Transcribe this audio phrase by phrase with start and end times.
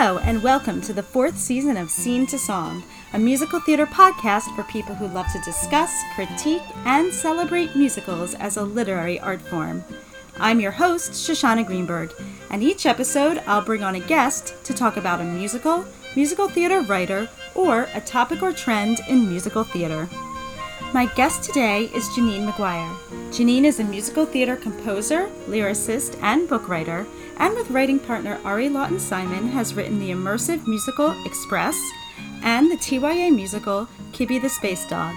[0.00, 2.84] Hello, and welcome to the fourth season of Scene to Song,
[3.14, 8.56] a musical theater podcast for people who love to discuss, critique, and celebrate musicals as
[8.56, 9.82] a literary art form.
[10.38, 12.12] I'm your host, Shoshana Greenberg,
[12.48, 15.84] and each episode I'll bring on a guest to talk about a musical,
[16.14, 20.08] musical theater writer, or a topic or trend in musical theater.
[20.94, 22.96] My guest today is Janine McGuire.
[23.30, 27.06] Janine is a musical theater composer, lyricist, and book writer,
[27.36, 31.78] and with writing partner Ari Lawton Simon has written the immersive musical Express
[32.42, 35.14] and the TYA musical Kibby the Space Dog.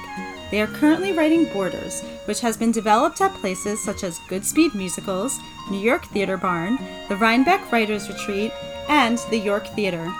[0.51, 5.39] They are currently writing Borders, which has been developed at places such as Goodspeed Musicals,
[5.69, 8.51] New York Theater Barn, the Rhinebeck Writers Retreat,
[8.89, 10.13] and the York Theater.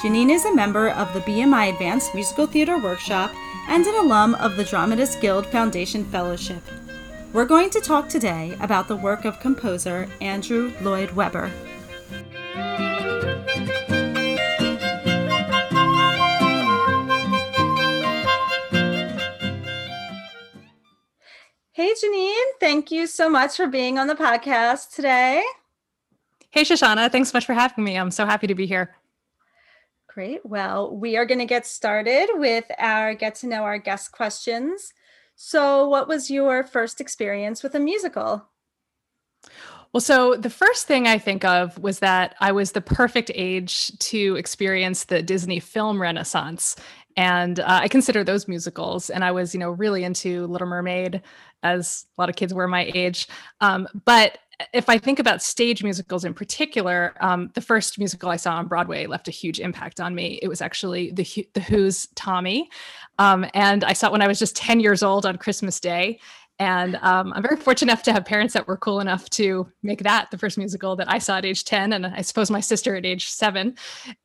[0.00, 3.32] Janine is a member of the BMI Advanced Musical Theater Workshop
[3.70, 6.60] and an alum of the Dramatists Guild Foundation Fellowship.
[7.32, 11.52] We're going to talk today about the work of composer Andrew Lloyd Webber.
[21.70, 25.44] Hey, Janine, thank you so much for being on the podcast today.
[26.50, 27.96] Hey, Shoshana, thanks so much for having me.
[27.96, 28.96] I'm so happy to be here.
[30.12, 30.44] Great.
[30.44, 34.92] Well, we are going to get started with our get to know our guest questions.
[35.36, 38.44] So, what was your first experience with a musical?
[39.92, 43.96] Well, so the first thing I think of was that I was the perfect age
[43.98, 46.74] to experience the Disney film renaissance.
[47.16, 49.10] And uh, I consider those musicals.
[49.10, 51.22] And I was, you know, really into Little Mermaid,
[51.62, 53.28] as a lot of kids were my age.
[53.60, 54.38] Um, but
[54.72, 58.68] if I think about stage musicals in particular, um, the first musical I saw on
[58.68, 60.38] Broadway left a huge impact on me.
[60.42, 62.68] It was actually the the Who's Tommy,
[63.18, 66.20] um, and I saw it when I was just ten years old on Christmas Day.
[66.60, 70.02] And um, I'm very fortunate enough to have parents that were cool enough to make
[70.02, 72.94] that the first musical that I saw at age 10, and I suppose my sister
[72.96, 73.76] at age seven.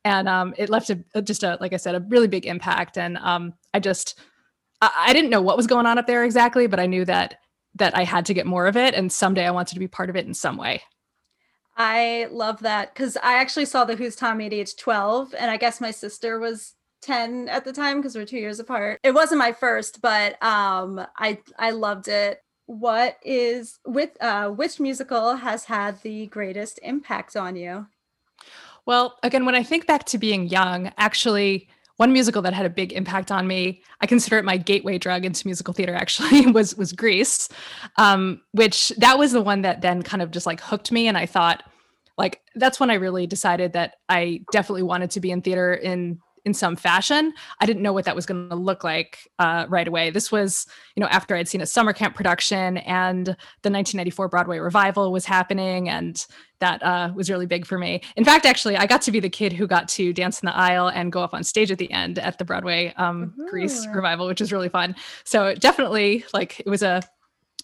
[0.04, 2.98] And um, it left a, just a, like I said, a really big impact.
[2.98, 4.20] And um, I just,
[4.82, 7.38] I, I didn't know what was going on up there exactly, but I knew that
[7.76, 10.10] that I had to get more of it and someday I wanted to be part
[10.10, 10.82] of it in some way.
[11.76, 15.58] I love that because I actually saw the Who's Tommy at age 12, and I
[15.58, 18.98] guess my sister was 10 at the time because we're two years apart.
[19.02, 22.42] It wasn't my first, but um, I I loved it.
[22.64, 27.86] What is with uh, which musical has had the greatest impact on you?
[28.86, 32.70] Well, again, when I think back to being young, actually, one musical that had a
[32.70, 36.76] big impact on me i consider it my gateway drug into musical theater actually was
[36.76, 37.48] was grease
[37.96, 41.16] um, which that was the one that then kind of just like hooked me and
[41.16, 41.62] i thought
[42.18, 46.18] like that's when i really decided that i definitely wanted to be in theater in
[46.46, 47.34] in some fashion.
[47.60, 50.10] I didn't know what that was going to look like uh, right away.
[50.10, 54.58] This was, you know, after I'd seen a summer camp production and the 1994 Broadway
[54.60, 56.24] revival was happening, and
[56.60, 58.00] that uh, was really big for me.
[58.14, 60.56] In fact, actually, I got to be the kid who got to dance in the
[60.56, 64.28] aisle and go up on stage at the end at the Broadway um, Grease revival,
[64.28, 64.94] which was really fun.
[65.24, 67.02] So definitely, like, it was a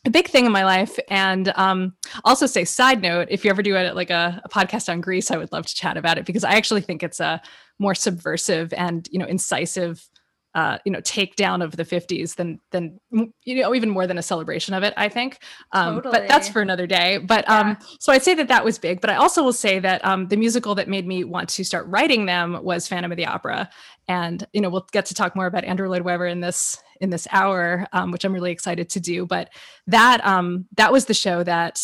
[0.05, 1.95] a big thing in my life and um,
[2.25, 5.31] also say side note if you ever do a, like a, a, podcast on grease
[5.31, 7.41] i would love to chat about it because i actually think it's a
[7.79, 10.09] more subversive and you know incisive
[10.55, 14.23] uh, you know takedown of the 50s than than you know even more than a
[14.23, 15.39] celebration of it i think.
[15.73, 16.19] Um, totally.
[16.19, 17.19] but that's for another day.
[17.19, 17.73] But um, yeah.
[17.75, 19.01] um so i'd say that that was big.
[19.01, 21.87] But i also will say that um, the musical that made me want to start
[21.87, 23.71] writing them was phantom of the opera.
[24.09, 27.11] And you know we'll get to talk more about andrew lloyd webber in this in
[27.11, 29.25] this hour um, which i'm really excited to do.
[29.27, 29.49] But
[29.87, 31.81] that um that was the show that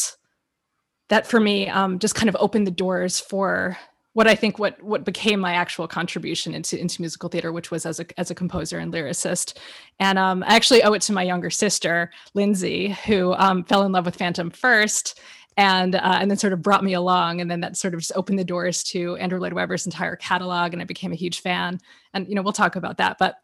[1.09, 3.79] that for me um, just kind of opened the doors for
[4.19, 7.87] what I think what what became my actual contribution into into musical theater, which was
[7.87, 9.57] as a as a composer and lyricist.
[10.01, 13.93] And um, I actually owe it to my younger sister, Lindsay, who um, fell in
[13.93, 15.21] love with Phantom first.
[15.57, 18.13] And uh, and then sort of brought me along, and then that sort of just
[18.15, 21.81] opened the doors to Andrew Lloyd Webber's entire catalog, and I became a huge fan.
[22.15, 23.19] And you know, we'll talk about that.
[23.19, 23.37] But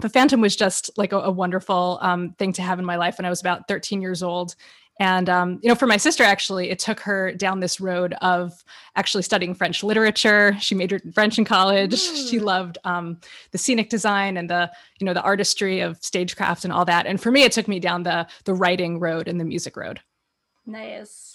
[0.00, 3.18] the Phantom was just like a, a wonderful um, thing to have in my life
[3.18, 4.56] when I was about 13 years old,
[5.00, 8.64] and um, you know, for my sister, actually, it took her down this road of
[8.94, 10.56] actually studying French literature.
[10.60, 11.94] She majored in French in college.
[11.94, 12.30] Mm.
[12.30, 13.18] She loved um,
[13.50, 14.70] the scenic design and the
[15.00, 17.06] you know the artistry of stagecraft and all that.
[17.06, 20.00] And for me, it took me down the the writing road and the music road.
[20.66, 21.33] Nice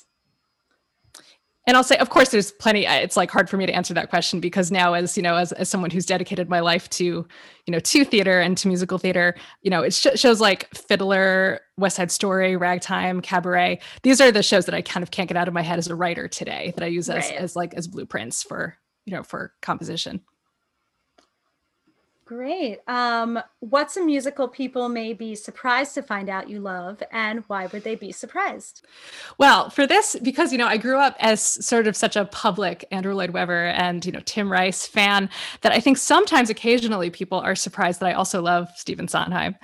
[1.70, 2.88] and I'll say, of course, there's plenty.
[2.88, 5.36] Uh, it's like hard for me to answer that question because now, as you know,
[5.36, 8.98] as, as someone who's dedicated my life to, you know, to theater and to musical
[8.98, 13.82] theater, you know, it sh- shows like Fiddler, West Side Story, Ragtime, Cabaret.
[14.02, 15.88] These are the shows that I kind of can't get out of my head as
[15.88, 17.38] a writer today that I use as, right.
[17.38, 18.76] as like as blueprints for,
[19.06, 20.22] you know, for composition.
[22.30, 22.78] Great.
[22.88, 27.66] Um, what's a musical people may be surprised to find out you love, and why
[27.66, 28.86] would they be surprised?
[29.40, 32.86] Well, for this, because you know, I grew up as sort of such a public
[32.92, 35.28] Andrew Lloyd Webber and you know Tim Rice fan
[35.62, 39.56] that I think sometimes, occasionally, people are surprised that I also love Stephen Sondheim.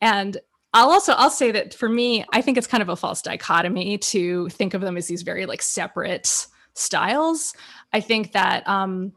[0.00, 0.36] And
[0.72, 3.98] I'll also I'll say that for me, I think it's kind of a false dichotomy
[3.98, 7.54] to think of them as these very like separate styles.
[7.92, 9.14] I think that um,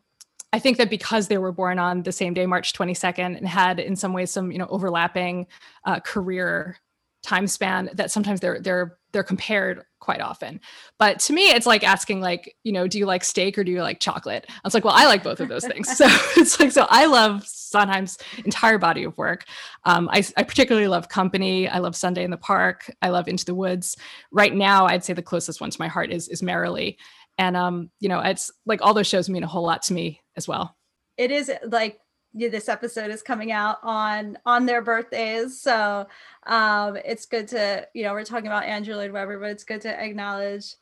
[0.53, 3.79] I think that because they were born on the same day, March 22nd, and had
[3.79, 5.47] in some ways some you know overlapping
[5.85, 6.77] uh, career
[7.23, 10.61] time span, that sometimes they're they're they're compared quite often.
[10.99, 13.71] But to me, it's like asking like you know, do you like steak or do
[13.71, 14.45] you like chocolate?
[14.47, 15.95] I was like, well, I like both of those things.
[15.97, 16.05] So
[16.37, 19.45] it's like so I love Sondheim's entire body of work.
[19.83, 21.67] Um, I, I particularly love Company.
[21.67, 22.89] I love Sunday in the Park.
[23.01, 23.97] I love Into the Woods.
[24.31, 26.97] Right now, I'd say the closest one to my heart is is Merrily
[27.37, 30.21] and um you know it's like all those shows mean a whole lot to me
[30.37, 30.77] as well
[31.17, 31.99] it is like
[32.33, 36.07] this episode is coming out on on their birthdays so
[36.45, 39.81] um it's good to you know we're talking about andrew lloyd webber but it's good
[39.81, 40.75] to acknowledge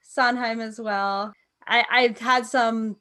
[0.00, 1.32] sondheim as well
[1.66, 2.96] i i've had some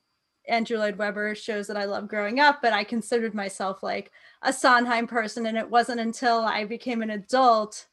[0.48, 4.12] andrew lloyd webber shows that i loved growing up but i considered myself like
[4.42, 7.88] a sondheim person and it wasn't until i became an adult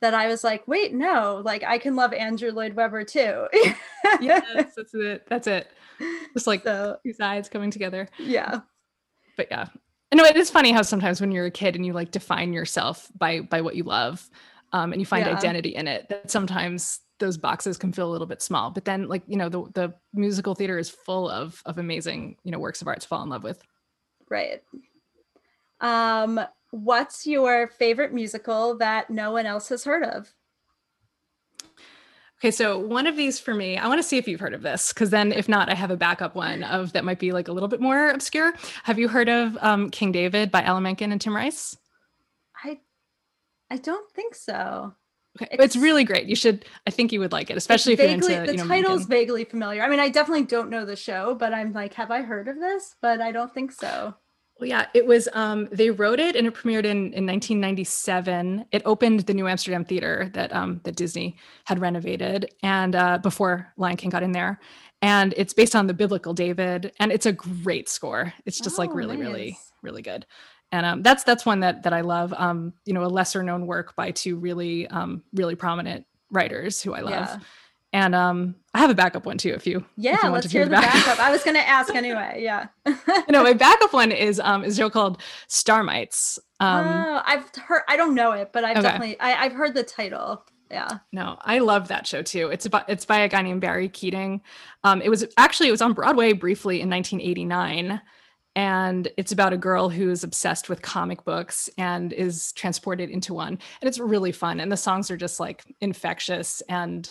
[0.00, 3.46] that I was like, wait, no, like I can love Andrew Lloyd Webber too.
[4.20, 5.26] yes, that's it.
[5.28, 5.70] That's it.
[6.34, 8.08] Just like so, two sides coming together.
[8.18, 8.60] Yeah.
[9.36, 9.66] But yeah.
[10.12, 12.52] I know it is funny how sometimes when you're a kid and you like define
[12.52, 14.28] yourself by by what you love,
[14.72, 15.36] um, and you find yeah.
[15.36, 18.70] identity in it, that sometimes those boxes can feel a little bit small.
[18.70, 22.50] But then like, you know, the the musical theater is full of of amazing, you
[22.50, 23.62] know, works of art to fall in love with.
[24.28, 24.62] Right.
[25.80, 26.40] Um
[26.72, 30.32] what's your favorite musical that no one else has heard of?
[32.40, 34.62] Okay, so one of these for me, I want to see if you've heard of
[34.62, 37.48] this, because then if not, I have a backup one of that might be like
[37.48, 38.54] a little bit more obscure.
[38.84, 41.76] Have you heard of um, King David by Alan Menken and Tim Rice?
[42.64, 42.80] I,
[43.68, 44.94] I don't think so.
[45.36, 46.28] Okay, it's, it's really great.
[46.28, 46.64] You should.
[46.86, 48.52] I think you would like it, especially if vaguely, you're into.
[48.52, 49.10] The you know, title's Menken.
[49.10, 49.82] vaguely familiar.
[49.82, 52.58] I mean, I definitely don't know the show, but I'm like, have I heard of
[52.58, 52.96] this?
[53.02, 54.14] But I don't think so.
[54.60, 55.26] Well, yeah, it was.
[55.32, 58.66] Um, they wrote it and it premiered in, in 1997.
[58.70, 63.72] It opened the New Amsterdam Theater that um, that Disney had renovated, and uh, before
[63.78, 64.60] Lion King got in there.
[65.00, 68.34] And it's based on the biblical David, and it's a great score.
[68.44, 69.26] It's just oh, like really, nice.
[69.26, 70.26] really, really good.
[70.72, 72.34] And um, that's that's one that that I love.
[72.36, 76.92] Um, you know, a lesser known work by two really, um, really prominent writers who
[76.92, 77.12] I love.
[77.12, 77.38] Yeah.
[77.92, 80.60] And um, I have a backup one too, if you yeah, if you let's hear,
[80.60, 80.92] hear the backup.
[80.92, 81.18] backup.
[81.18, 82.40] I was going to ask anyway.
[82.42, 82.68] Yeah.
[83.28, 86.38] no, my backup one is um is a show called Starmites.
[86.60, 87.82] Um, oh, I've heard.
[87.88, 88.82] I don't know it, but I've okay.
[88.82, 90.44] definitely I, I've heard the title.
[90.70, 90.98] Yeah.
[91.10, 92.48] No, I love that show too.
[92.48, 94.40] It's about it's by a guy named Barry Keating.
[94.84, 98.00] Um, it was actually it was on Broadway briefly in 1989
[98.56, 103.58] and it's about a girl who's obsessed with comic books and is transported into one
[103.80, 107.10] and it's really fun and the songs are just like infectious and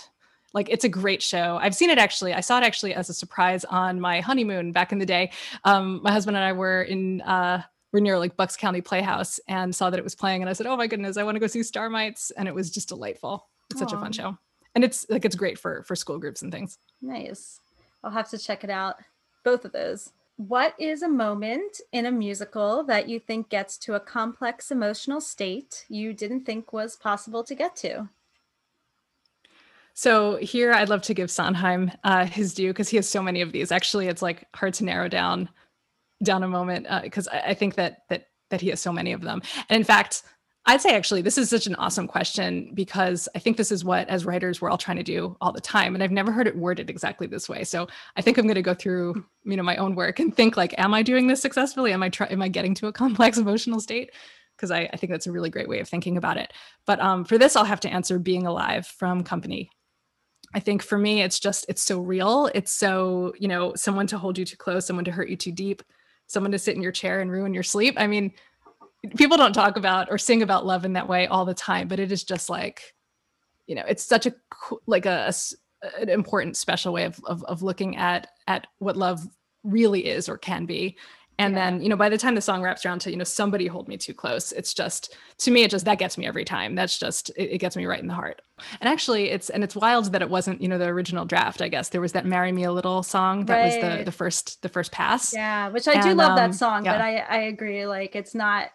[0.54, 1.57] like it's a great show.
[1.62, 2.34] I've seen it actually.
[2.34, 5.31] I saw it actually as a surprise on my honeymoon back in the day.
[5.63, 9.75] Um, my husband and I were in uh, we're near like Bucks County Playhouse and
[9.75, 11.48] saw that it was playing, and I said, "Oh my goodness, I want to go
[11.48, 13.48] see Starmites," and it was just delightful.
[13.69, 13.86] It's Aww.
[13.86, 14.38] such a fun show,
[14.75, 16.78] and it's like it's great for for school groups and things.
[17.01, 17.60] Nice.
[18.04, 18.96] I'll have to check it out.
[19.44, 20.12] Both of those.
[20.38, 25.20] What is a moment in a musical that you think gets to a complex emotional
[25.20, 28.08] state you didn't think was possible to get to?
[30.00, 33.41] So here, I'd love to give Sondheim uh, his due because he has so many
[33.41, 33.70] of these.
[33.70, 35.50] Actually, it's like hard to narrow down
[36.24, 39.12] down a moment because uh, I, I, think that that that he has so many
[39.12, 39.41] of them.
[39.68, 40.24] And in fact,
[40.65, 44.08] I'd say actually this is such an awesome question because I think this is what
[44.08, 46.56] as writers we're all trying to do all the time, and I've never heard it
[46.56, 47.65] worded exactly this way.
[47.65, 50.56] So I think I'm going to go through you know my own work and think
[50.56, 51.91] like, am I doing this successfully?
[51.91, 54.12] Am I try- am I getting to a complex emotional state?
[54.56, 56.53] Because I, I think that's a really great way of thinking about it.
[56.86, 59.70] But um, for this, I'll have to answer "Being Alive" from Company
[60.53, 62.50] I think for me, it's just, it's so real.
[62.56, 65.51] It's so, you know, someone to hold you too close, someone to hurt you too
[65.51, 65.84] deep,
[66.27, 67.96] someone to sit in your chair and ruin your sleep.
[67.98, 68.34] I mean,
[69.15, 72.00] people don't talk about or sing about love in that way all the time, but
[72.00, 72.94] it is just like,
[73.68, 74.34] you know, it's such a,
[74.88, 75.32] like a,
[75.84, 79.25] a an important special way of, of, of looking at, at what love
[79.63, 80.98] really is or can be
[81.39, 81.72] and yeah.
[81.72, 83.88] then you know by the time the song wraps around to you know somebody hold
[83.88, 86.75] me too close it's just to me it just that gets me every time.
[86.75, 88.41] That's just it, it, gets me right in the heart.
[88.81, 91.69] And actually it's and it's wild that it wasn't you know the original draft i
[91.69, 91.89] guess.
[91.89, 93.65] There was that marry me a little song that right.
[93.65, 95.34] was the the first the first pass.
[95.34, 96.93] Yeah which i and, do love um, that song yeah.
[96.93, 98.69] but i i agree like it's not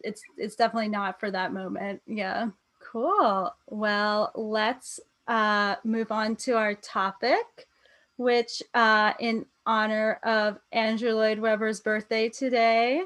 [0.00, 2.00] it's it's definitely not for that moment.
[2.06, 2.48] Yeah.
[2.80, 3.52] Cool.
[3.66, 7.68] Well let's uh move on to our topic
[8.16, 13.02] which uh in honor of Andrew Lloyd Webber's birthday today.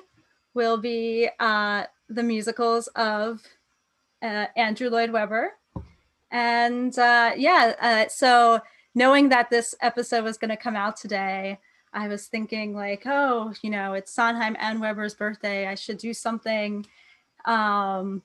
[0.54, 3.42] will be uh, the musicals of
[4.22, 5.52] uh, Andrew Lloyd Webber.
[6.30, 8.60] And uh, yeah, uh, so
[8.94, 11.58] knowing that this episode was going to come out today,
[11.92, 15.66] I was thinking like, oh, you know, it's Sondheim and Webber's birthday.
[15.66, 16.86] I should do something
[17.44, 18.22] um,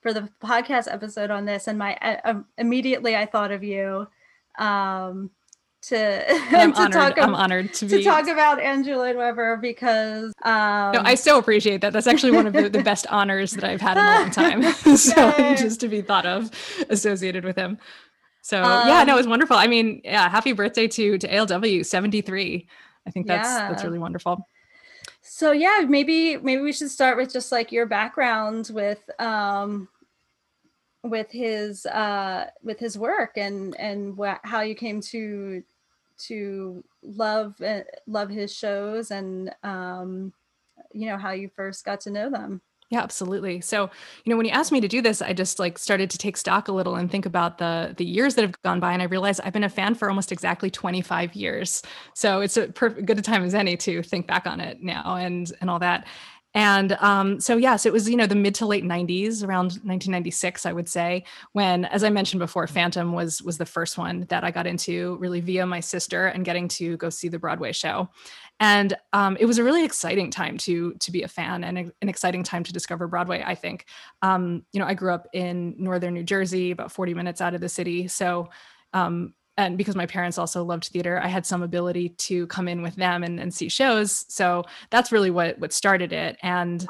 [0.00, 1.66] for the podcast episode on this.
[1.66, 4.06] And my uh, immediately I thought of you
[4.58, 5.30] um,
[5.82, 6.92] to, I'm to honored.
[6.92, 11.38] talk I'm honored to, to talk about Andrew Lloyd Webber because um, No, I so
[11.38, 11.92] appreciate that.
[11.92, 14.62] That's actually one of the, the best honors that I've had in a long time.
[14.96, 15.56] so Yay.
[15.56, 16.50] just to be thought of
[16.90, 17.78] associated with him.
[18.42, 19.56] So yeah, no, it Um, was wonderful.
[19.56, 22.66] I mean, yeah, happy birthday to to ALW 73.
[23.06, 24.48] I think that's that's really wonderful.
[25.22, 29.88] So yeah, maybe maybe we should start with just like your background with um
[31.10, 35.62] with his uh with his work and and wha- how you came to
[36.18, 40.32] to love uh, love his shows and um
[40.92, 42.60] you know how you first got to know them.
[42.90, 43.60] Yeah, absolutely.
[43.60, 43.90] So,
[44.24, 46.38] you know, when you asked me to do this, I just like started to take
[46.38, 49.04] stock a little and think about the the years that have gone by, and I
[49.04, 51.82] realized I've been a fan for almost exactly 25 years.
[52.14, 55.52] So it's a good a time as any to think back on it now and
[55.60, 56.06] and all that.
[56.54, 60.66] And um, so yes, it was you know the mid to late 90s, around 1996,
[60.66, 64.44] I would say, when, as I mentioned before, Phantom was was the first one that
[64.44, 68.08] I got into really via my sister and getting to go see the Broadway show.
[68.60, 71.92] And um, it was a really exciting time to to be a fan and a-
[72.02, 73.86] an exciting time to discover broadway i think.
[74.22, 77.60] Um, you know i grew up in northern new jersey about 40 minutes out of
[77.60, 78.08] the city.
[78.08, 78.48] So
[78.92, 82.80] um, and because my parents also loved theater i had some ability to come in
[82.80, 86.88] with them and, and see shows so that's really what what started it and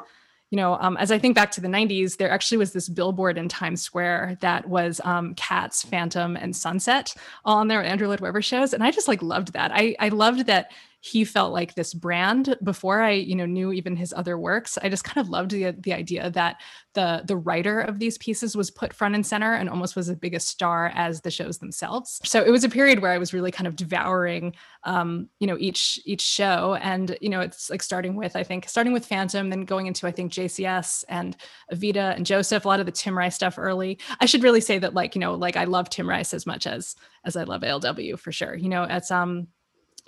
[0.51, 3.37] you know, um, as I think back to the 90s, there actually was this billboard
[3.37, 8.21] in Times Square that was um, Cats, Phantom, and Sunset all on there, Andrew Lloyd
[8.21, 8.73] Webber shows.
[8.73, 9.73] And I just like loved that.
[9.75, 13.97] I, I loved that he felt like this brand before I, you know, knew even
[13.97, 14.77] his other works.
[14.83, 16.61] I just kind of loved the, the idea that
[16.95, 20.17] the the writer of these pieces was put front and center and almost was as
[20.17, 22.21] big a star as the shows themselves.
[22.25, 25.57] So it was a period where I was really kind of devouring, um, you know,
[25.61, 26.77] each each show.
[26.81, 30.07] And you know, it's like starting with I think starting with Phantom, then going into
[30.07, 31.37] I think JCS and
[31.73, 32.65] Evita and Joseph.
[32.65, 33.99] A lot of the Tim Rice stuff early.
[34.21, 36.67] I should really say that like you know, like I love Tim Rice as much
[36.67, 38.57] as as I love ALW for sure.
[38.57, 39.47] You know, it's um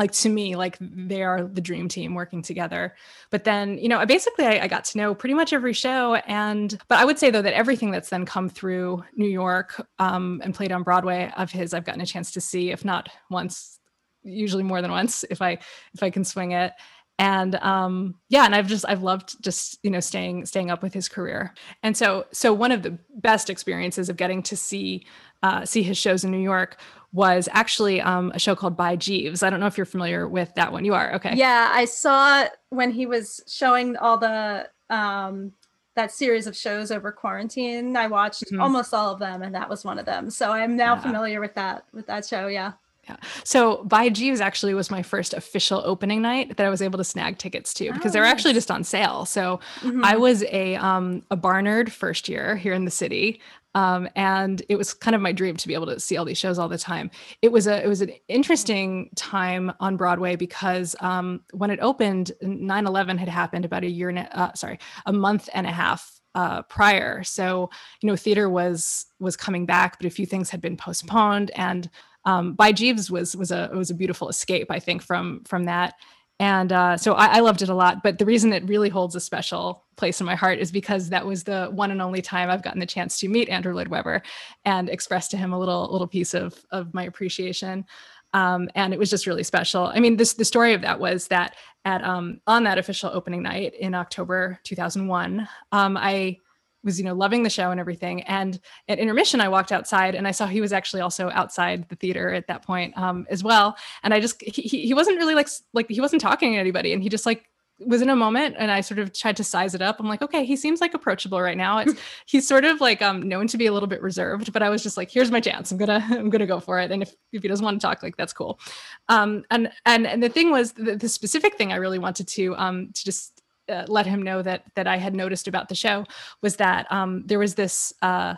[0.01, 2.97] like to me like they are the dream team working together.
[3.31, 6.77] But then you know basically I, I got to know pretty much every show and
[6.89, 10.55] but i would say though that everything that's then come through new york um, and
[10.55, 13.79] played on broadway of his i've gotten a chance to see if not once
[14.23, 15.59] usually more than once if i
[15.95, 16.73] if i can swing it.
[17.19, 20.95] And um yeah and i've just i've loved just you know staying staying up with
[20.95, 21.53] his career.
[21.83, 25.05] And so so one of the best experiences of getting to see
[25.43, 26.77] uh, see his shows in new york
[27.13, 30.55] was actually um, a show called by jeeves i don't know if you're familiar with
[30.55, 35.53] that one you are okay Yeah, I saw when he was showing all the um
[35.97, 37.97] that series of shows over quarantine.
[37.97, 38.63] I watched Mhm.
[38.63, 40.31] almost all of them and that was one of them.
[40.31, 41.01] So I'm now Yeah.
[41.01, 42.73] familiar with that with that show, yeah.
[43.09, 43.17] Yeah.
[43.45, 47.05] So by Jeeves actually was my first official opening night that I was able to
[47.05, 49.25] snag tickets to because Oh, they were actually just on sale.
[49.25, 50.05] So Mhm.
[50.05, 53.41] I was a um, a Barnard first year here in the city,
[53.75, 56.39] um, and it was kind of my dream to be able to see all these
[56.39, 57.11] shows all the time.
[57.43, 62.33] It was a it was an interesting time on Broadway because um, when it opened,
[62.43, 66.63] 9/11 had happened about a year and uh, sorry a month and a half uh,
[66.63, 67.23] prior.
[67.23, 67.71] So
[68.03, 71.89] you know theater was was coming back, but a few things had been postponed and
[72.25, 75.95] um, by Jeeves was was a was a beautiful escape, I think, from from that.
[76.41, 78.03] And uh, so I, I loved it a lot.
[78.03, 81.25] But the reason it really holds a special place in my heart is because that
[81.25, 84.23] was the one and only time I've gotten the chance to meet Andrew Lloyd Webber
[84.65, 87.85] and express to him a little little piece of of my appreciation.
[88.33, 89.87] Um, and it was just really special.
[89.87, 93.43] I mean, this the story of that was that at um, on that official opening
[93.43, 96.39] night in October 2001, um, I
[96.85, 98.23] was you know loving the show and everything.
[98.23, 98.59] And
[98.89, 102.33] at intermission i walked outside and i saw he was actually also outside the theater
[102.33, 103.77] at that point um, as well.
[104.03, 106.93] And i just he, he wasn't really like like he wasn't talking to anybody.
[106.93, 107.47] And he just like
[107.83, 110.01] was in a moment and i sort of tried to size it up.
[110.01, 111.79] I'm like okay he seems like approachable right now.
[111.79, 111.95] It's
[112.27, 114.83] he's sort of like um known to be a little bit reserved but i was
[114.83, 115.73] just like here's my chance.
[115.73, 116.91] I'm gonna i'm gonna go for it.
[116.91, 118.61] And if, if he doesn't want to talk like that's cool.
[119.09, 122.55] Um and and and the thing was the, the specific thing i really wanted to
[122.57, 123.40] um to just
[123.71, 126.05] uh, let him know that that i had noticed about the show
[126.43, 128.35] was that um, there was this uh,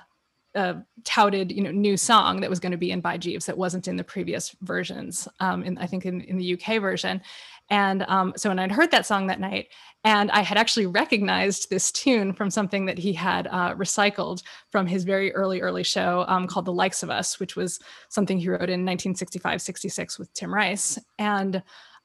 [0.55, 0.75] uh,
[1.05, 3.89] touted, you know, new song that was going to be in by Jeeves that wasn't
[3.89, 5.27] in the previous versions.
[5.41, 7.23] Um, in I think in, in the UK version,
[7.71, 9.69] and um, so when I'd heard that song that night,
[10.05, 14.87] and I had actually recognized this tune from something that he had uh, recycled from
[14.87, 18.51] his very early early show um, called "The Likes of Us," which was something he
[18.51, 21.63] wrote in 1965-66 with Tim Rice, and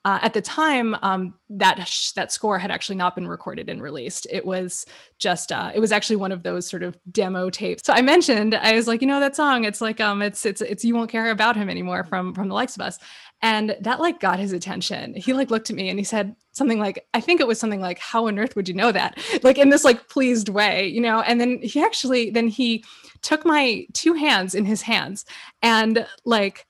[0.08, 3.82] uh, at the time, um, that sh- that score had actually not been recorded and
[3.82, 4.26] released.
[4.32, 4.86] It was
[5.20, 7.82] just uh, it was actually one of those sort of demo tapes.
[7.86, 9.66] So I mentioned I was like, you know, that song.
[9.66, 12.54] It's like um, it's it's it's you won't care about him anymore from from the
[12.54, 13.00] likes of us,
[13.42, 15.14] and that like got his attention.
[15.14, 17.82] He like looked at me and he said something like, I think it was something
[17.82, 21.02] like, "How on earth would you know that?" Like in this like pleased way, you
[21.02, 21.20] know.
[21.20, 22.86] And then he actually then he
[23.24, 25.26] took my two hands in his hands
[25.62, 26.66] and like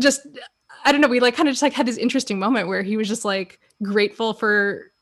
[0.00, 0.26] just
[0.84, 2.96] I don't know, we like kind of just like had this interesting moment where he
[2.96, 4.92] was just like grateful for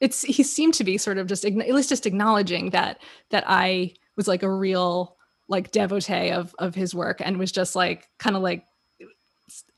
[0.00, 3.94] it's he seemed to be sort of just at least just acknowledging that that I
[4.16, 5.16] was like a real
[5.48, 8.64] like devotee of of his work and was just like kind of like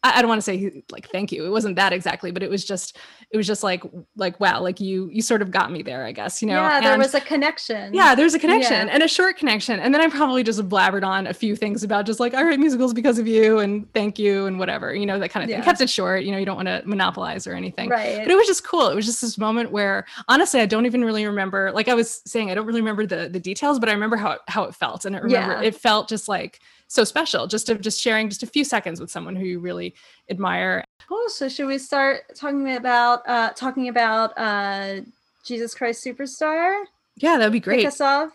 [0.02, 1.44] I don't want to say like thank you.
[1.44, 2.96] It wasn't that exactly, but it was just
[3.30, 3.84] it was just like
[4.16, 6.54] like wow, like you you sort of got me there, I guess, you know.
[6.54, 7.92] Yeah, there and, was a connection.
[7.92, 8.94] Yeah, there's a connection yeah.
[8.94, 9.78] and a short connection.
[9.78, 12.58] And then I probably just blabbered on a few things about just like I write
[12.58, 15.56] musicals because of you and thank you and whatever, you know, that kind of yeah.
[15.56, 15.64] thing.
[15.64, 17.90] Kept it short, you know, you don't want to monopolize or anything.
[17.90, 18.18] Right.
[18.18, 18.88] But it was just cool.
[18.88, 22.22] It was just this moment where honestly I don't even really remember like I was
[22.24, 24.74] saying I don't really remember the the details, but I remember how it, how it
[24.74, 25.68] felt and it remember yeah.
[25.68, 29.10] it felt just like so special just of just sharing just a few seconds with
[29.10, 29.89] someone who you really
[30.28, 30.84] admire.
[31.08, 31.28] Cool.
[31.28, 35.00] So should we start talking about uh, talking about uh,
[35.44, 36.84] Jesus Christ Superstar?
[37.16, 37.80] Yeah, that'd be great.
[37.80, 38.30] Kick us off.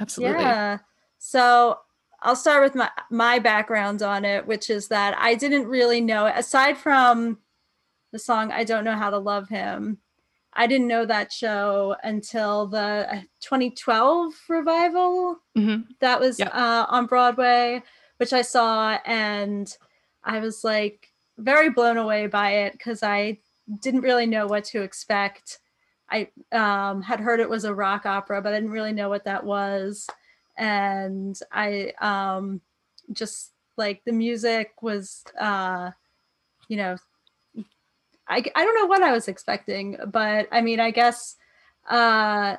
[0.00, 0.42] Absolutely.
[0.42, 0.78] Yeah.
[1.18, 1.78] So
[2.20, 6.26] I'll start with my my background on it, which is that I didn't really know
[6.26, 7.38] aside from
[8.12, 9.98] the song "I Don't Know How to Love Him."
[10.54, 15.82] I didn't know that show until the uh, 2012 revival mm-hmm.
[16.00, 16.54] that was yep.
[16.54, 17.82] uh, on Broadway,
[18.18, 19.74] which I saw, and
[20.24, 23.38] I was like very blown away by it because I
[23.80, 25.58] didn't really know what to expect.
[26.10, 29.24] I um, had heard it was a rock opera, but I didn't really know what
[29.24, 30.06] that was,
[30.58, 32.60] and I um,
[33.12, 35.90] just like the music was, uh,
[36.68, 36.96] you know,
[38.28, 41.36] I, I don't know what I was expecting, but I mean, I guess,
[41.88, 42.56] uh,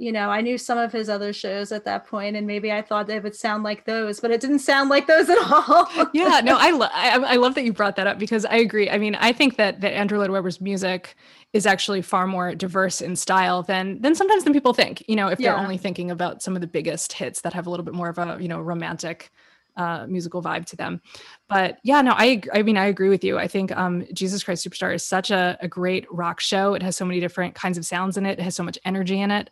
[0.00, 2.80] you know, I knew some of his other shows at that point, and maybe I
[2.80, 5.90] thought they would sound like those, but it didn't sound like those at all.
[6.14, 8.88] yeah, no, I, lo- I, I love that you brought that up because I agree.
[8.88, 11.16] I mean, I think that that Andrew Lloyd Webber's music
[11.52, 15.04] is actually far more diverse in style than than sometimes than people think.
[15.06, 17.70] You know, if they're only thinking about some of the biggest hits that have a
[17.70, 19.30] little bit more of a you know romantic
[19.76, 21.02] uh, musical vibe to them.
[21.48, 23.38] But yeah, no, I I mean I agree with you.
[23.38, 26.72] I think um, Jesus Christ Superstar is such a, a great rock show.
[26.72, 28.38] It has so many different kinds of sounds in it.
[28.38, 29.50] It has so much energy in it.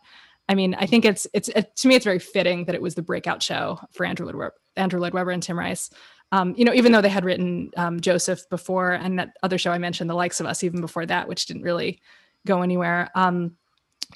[0.49, 2.95] I mean, I think it's it's it, to me it's very fitting that it was
[2.95, 5.91] the breakout show for Andrew Lloyd Webber, Andrew Lloyd Webber and Tim Rice.
[6.31, 9.71] Um, you know, even though they had written um, Joseph before and that other show
[9.71, 12.01] I mentioned, The Likes of Us, even before that, which didn't really
[12.45, 13.09] go anywhere.
[13.15, 13.55] Um,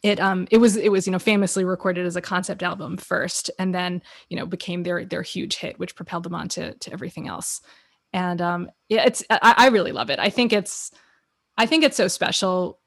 [0.02, 3.52] it um it was it was you know famously recorded as a concept album first
[3.60, 6.92] and then you know became their their huge hit which propelled them on to, to
[6.92, 7.62] everything else
[8.12, 10.90] and um yeah it's I, I really love it i think it's
[11.60, 12.80] i think it's so special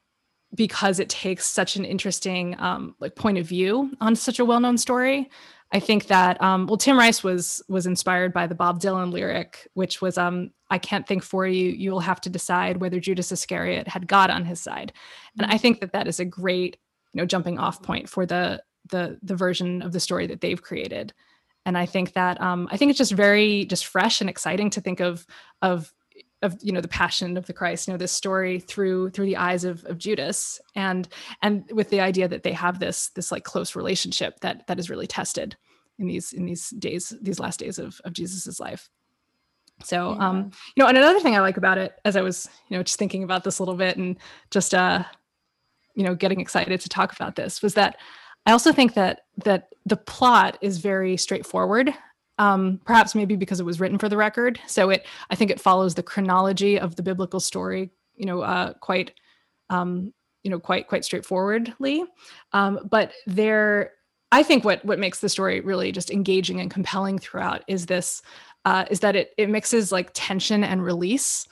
[0.55, 4.77] because it takes such an interesting um like point of view on such a well-known
[4.77, 5.29] story.
[5.71, 9.67] I think that um well tim rice was was inspired by the bob dylan lyric
[9.73, 13.33] which was um i can't think for you you will have to decide whether judas
[13.33, 14.93] iscariot had god on his side.
[15.37, 16.77] And i think that that is a great
[17.13, 20.61] you know jumping off point for the the the version of the story that they've
[20.61, 21.13] created.
[21.65, 24.81] And i think that um, i think it's just very just fresh and exciting to
[24.81, 25.27] think of
[25.61, 25.93] of
[26.41, 29.37] of you know the passion of the christ you know this story through through the
[29.37, 31.07] eyes of, of judas and
[31.41, 34.89] and with the idea that they have this this like close relationship that that is
[34.89, 35.55] really tested
[35.97, 38.89] in these in these days these last days of of jesus's life
[39.83, 40.29] so yeah.
[40.29, 42.83] um you know and another thing i like about it as i was you know
[42.83, 44.17] just thinking about this a little bit and
[44.51, 45.03] just uh
[45.95, 47.97] you know getting excited to talk about this was that
[48.47, 51.93] I also think that that the plot is very straightforward.
[52.39, 55.59] Um, perhaps maybe because it was written for the record, so it I think it
[55.59, 57.89] follows the chronology of the biblical story.
[58.15, 59.11] You know, uh, quite
[59.69, 62.03] um, you know quite quite straightforwardly.
[62.53, 63.91] Um, but there,
[64.31, 68.21] I think what what makes the story really just engaging and compelling throughout is this
[68.65, 71.47] uh, is that it it mixes like tension and release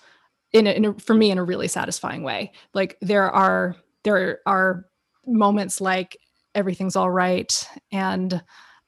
[0.54, 2.52] in a, in a, for me in a really satisfying way.
[2.74, 4.86] Like there are there are
[5.26, 6.18] moments like
[6.54, 8.42] everything's all right and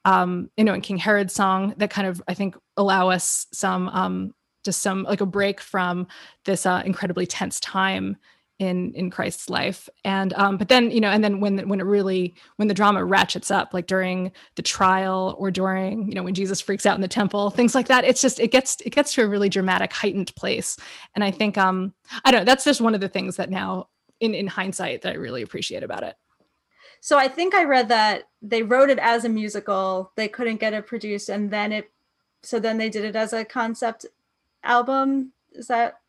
[0.08, 3.88] um, you know in king herod's song that kind of i think allow us some
[3.88, 6.06] um, just some like a break from
[6.44, 8.16] this uh, incredibly tense time
[8.58, 11.84] in in christ's life and um but then you know and then when when it
[11.84, 16.34] really when the drama ratchets up like during the trial or during you know when
[16.34, 19.14] jesus freaks out in the temple things like that it's just it gets it gets
[19.14, 20.76] to a really dramatic heightened place
[21.14, 21.94] and i think um
[22.24, 23.86] i don't know that's just one of the things that now
[24.20, 26.16] in in hindsight that I really appreciate about it.
[27.00, 30.12] So I think I read that they wrote it as a musical.
[30.16, 31.90] They couldn't get it produced, and then it.
[32.42, 34.06] So then they did it as a concept
[34.62, 35.32] album.
[35.52, 36.00] Is that?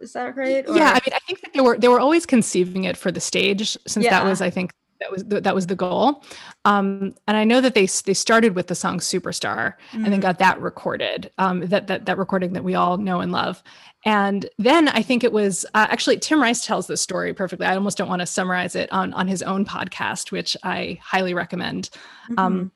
[0.00, 0.66] Is that right?
[0.68, 0.76] Or?
[0.76, 3.20] Yeah, I mean, I think that they were they were always conceiving it for the
[3.20, 4.10] stage, since yeah.
[4.10, 6.22] that was, I think, that was the, that was the goal.
[6.64, 9.96] Um, and I know that they they started with the song Superstar mm-hmm.
[9.96, 10.20] and then mm-hmm.
[10.20, 11.30] got that recorded.
[11.38, 13.62] Um, that that that recording that we all know and love.
[14.04, 17.66] And then I think it was uh, actually Tim Rice tells this story perfectly.
[17.66, 21.34] I almost don't want to summarize it on on his own podcast, which I highly
[21.34, 21.90] recommend.
[22.30, 22.38] Um, mm-hmm.
[22.38, 22.72] Um,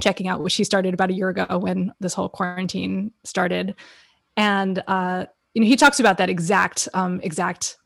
[0.00, 3.74] checking out which he started about a year ago when this whole quarantine started
[4.36, 7.76] and uh, you know he talks about that exact um, exact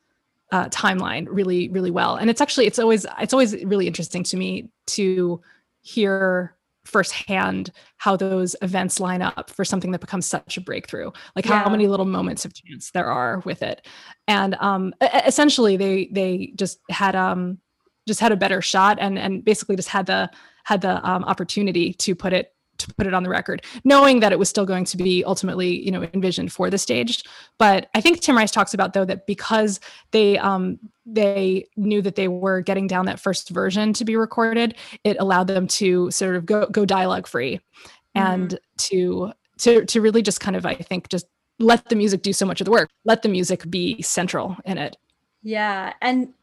[0.52, 2.16] uh, timeline really really well.
[2.16, 5.40] And it's actually it's always it's always really interesting to me to
[5.82, 6.54] hear
[6.84, 11.10] firsthand how those events line up for something that becomes such a breakthrough.
[11.34, 11.64] Like yeah.
[11.64, 13.86] how many little moments of chance there are with it.
[14.28, 17.58] And um essentially they they just had um
[18.06, 20.30] just had a better shot and and basically just had the
[20.64, 24.32] had the um, opportunity to put it to put it on the record, knowing that
[24.32, 27.24] it was still going to be ultimately, you know, envisioned for the stage.
[27.58, 32.16] But I think Tim Rice talks about though that because they um, they knew that
[32.16, 36.36] they were getting down that first version to be recorded, it allowed them to sort
[36.36, 38.18] of go go dialogue free, mm-hmm.
[38.18, 41.26] and to to to really just kind of I think just
[41.58, 44.78] let the music do so much of the work, let the music be central in
[44.78, 44.96] it.
[45.42, 46.34] Yeah, and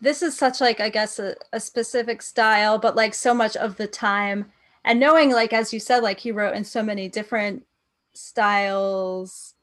[0.00, 3.76] this is such like I guess a, a specific style, but like so much of
[3.76, 4.52] the time
[4.84, 7.64] and knowing like as you said like he wrote in so many different
[8.14, 9.54] styles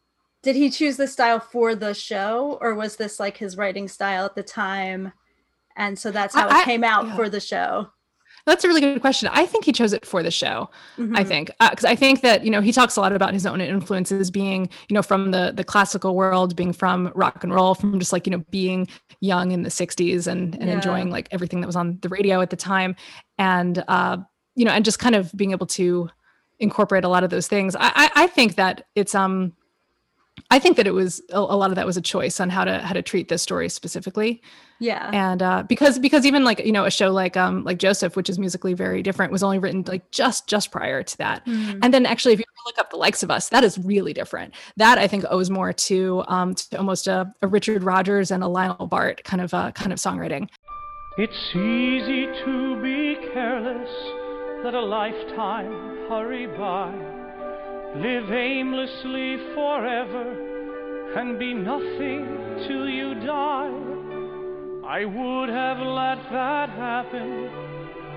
[0.44, 4.26] did he choose the style for the show or was this like his writing style
[4.26, 5.14] at the time
[5.78, 7.16] and so that's how I, it came out yeah.
[7.16, 7.88] for the show
[8.46, 9.30] that's a really good question.
[9.32, 10.70] I think he chose it for the show.
[10.98, 11.16] Mm-hmm.
[11.16, 13.46] I think because uh, I think that you know he talks a lot about his
[13.46, 17.76] own influences being you know from the the classical world, being from rock and roll,
[17.76, 18.88] from just like you know being
[19.20, 20.76] young in the '60s and and yeah.
[20.76, 22.96] enjoying like everything that was on the radio at the time,
[23.38, 24.18] and uh,
[24.56, 26.10] you know, and just kind of being able to
[26.60, 27.76] incorporate a lot of those things.
[27.76, 29.54] I, I, I think that it's um
[30.50, 32.64] I think that it was a, a, lot of that was a choice on how
[32.64, 34.42] to how to treat this story specifically.
[34.80, 35.10] Yeah.
[35.14, 38.30] And uh, because because even like you know a show like um like Joseph, which
[38.30, 41.46] is musically very different, was only written like just just prior to that.
[41.46, 41.80] Mm-hmm.
[41.84, 44.54] And then actually, if you look up the likes of us, that is really different.
[44.78, 48.48] That I think owes more to um to almost a, a Richard Rodgers and a
[48.48, 50.50] Lionel Bart kind of uh, kind of songwriting.
[51.18, 54.21] It's easy to be careless
[54.64, 56.94] let a lifetime hurry by.
[57.96, 62.26] Live aimlessly forever and be nothing
[62.68, 63.72] till you die.
[64.86, 67.50] I would have let that happen,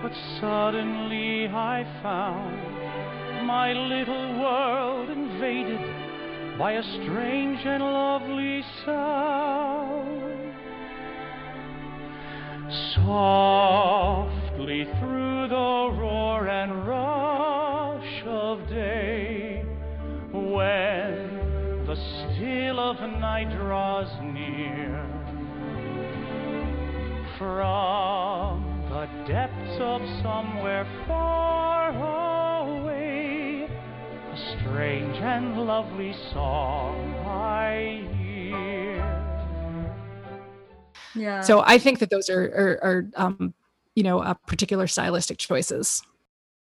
[0.03, 10.05] but suddenly I found my little world invaded by a strange and lovely sound.
[14.55, 19.65] Softly through the roar and rush of day,
[20.33, 25.05] when the still of night draws near,
[27.37, 31.91] from the depths of somewhere far
[32.69, 38.09] away, a strange and lovely song I
[41.17, 41.41] yeah.
[41.43, 43.55] So I think that those are are, are um,
[43.95, 46.03] you know, uh, particular stylistic choices.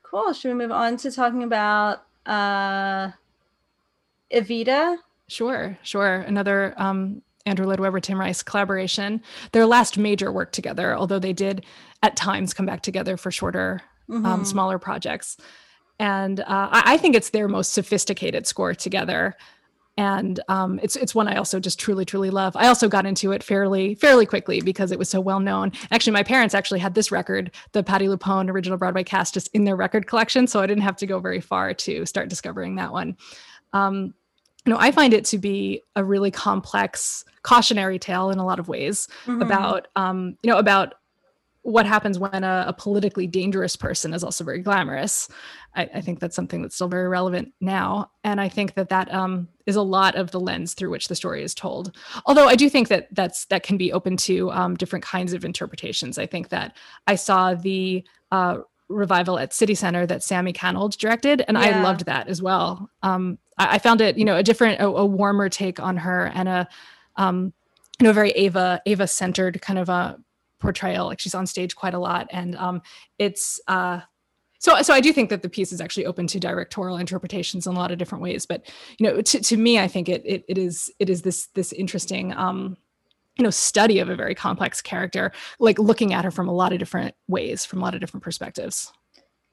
[0.03, 0.33] Cool.
[0.33, 3.11] Should we move on to talking about uh,
[4.33, 4.97] Evita?
[5.27, 6.15] Sure, sure.
[6.15, 9.21] Another um, Andrew Lloyd Webber, Tim Rice collaboration.
[9.53, 11.65] Their last major work together, although they did
[12.03, 14.25] at times come back together for shorter, um, mm-hmm.
[14.25, 15.37] um, smaller projects.
[15.99, 19.37] And uh, I, I, think it's their most sophisticated score together
[19.97, 22.55] and um, it's it's one I also just truly truly love.
[22.55, 25.71] I also got into it fairly fairly quickly because it was so well known.
[25.91, 29.65] Actually, my parents actually had this record, the Patti LuPone original Broadway cast, just in
[29.65, 32.91] their record collection, so I didn't have to go very far to start discovering that
[32.91, 33.17] one.
[33.73, 34.13] Um,
[34.65, 38.59] you know, I find it to be a really complex cautionary tale in a lot
[38.59, 39.41] of ways mm-hmm.
[39.41, 40.95] about um, you know about
[41.63, 45.29] what happens when a, a, politically dangerous person is also very glamorous.
[45.75, 49.13] I, I, think that's something that's still very relevant now, and I think that that
[49.13, 51.95] um, is a lot of the lens through which the story is told.
[52.25, 55.45] Although I do think that that's that can be open to um, different kinds of
[55.45, 56.17] interpretations.
[56.17, 58.57] I think that I saw the uh,
[58.89, 61.79] revival at City Center that Sammi Cannold directed, and yeah.
[61.79, 62.89] I loved that as well.
[63.03, 66.31] Um, I, I, found it, you know, a different, a, a warmer take on her,
[66.33, 66.67] and a
[67.17, 67.53] um,
[67.99, 70.17] you know, very Eva Eva centered kind of a
[70.61, 71.07] portrayal.
[71.07, 72.81] Like she's on stage quite a lot, and um,
[73.17, 74.01] it's uh,
[74.59, 77.73] so so I do think that the piece is actually open to directorial interpretations in
[77.73, 78.45] a lot of different ways.
[78.45, 81.47] But you know, to, to me, I think it, it it is it is this
[81.55, 82.77] this interesting um,
[83.37, 86.73] you know study of a very complex character, like looking at her from a lot
[86.73, 88.93] of different ways, from a lot of different perspectives.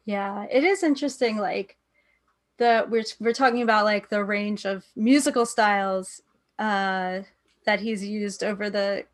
[0.04, 1.38] Yeah, it is interesting.
[1.38, 1.78] Like
[2.58, 6.20] the we're we're talking about like the range of musical styles
[6.58, 7.20] uh
[7.64, 9.04] that he's used over the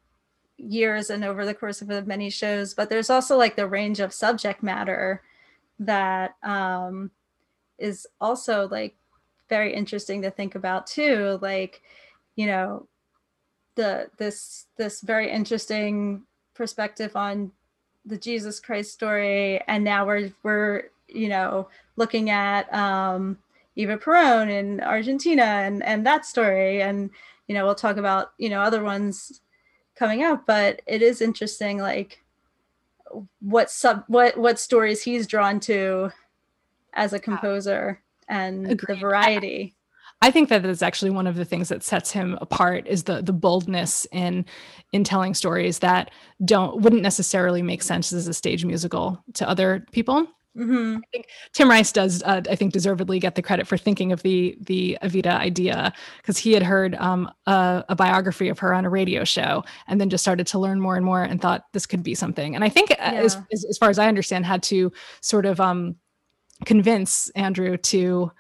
[0.57, 4.01] years and over the course of the many shows but there's also like the range
[4.01, 5.23] of subject matter
[5.79, 7.11] that um
[7.79, 8.95] is also like
[9.49, 11.83] very interesting to think about too like
[12.37, 12.87] you know
[13.75, 16.23] the this this very interesting
[16.55, 17.51] perspective on
[18.07, 23.39] the Jesus Christ story and now we're we're you know looking at um
[23.77, 27.11] Eva Peron in Argentina and and that story and
[27.49, 29.41] you know we'll talk about you know other ones
[29.97, 32.23] coming up but it is interesting like
[33.41, 36.11] what sub what what stories he's drawn to
[36.95, 38.97] as a composer and Agreed.
[38.97, 39.75] the variety
[40.23, 43.21] I think that is actually one of the things that sets him apart is the
[43.21, 44.47] the boldness in
[44.93, 46.11] in telling stories that
[46.43, 50.27] don't wouldn't necessarily make sense as a stage musical to other people.
[50.57, 50.99] Mm-hmm.
[50.99, 54.23] I think Tim Rice does, uh, I think, deservedly get the credit for thinking of
[54.23, 58.85] the the Evita idea because he had heard um, a, a, biography of her on
[58.85, 61.87] a radio show and then just started to learn more and more and thought this
[61.87, 62.55] could be something.
[62.55, 63.13] And I think, uh, yeah.
[63.13, 65.97] as, as, as far as I understand, had to sort of um,
[66.65, 68.31] convince Andrew to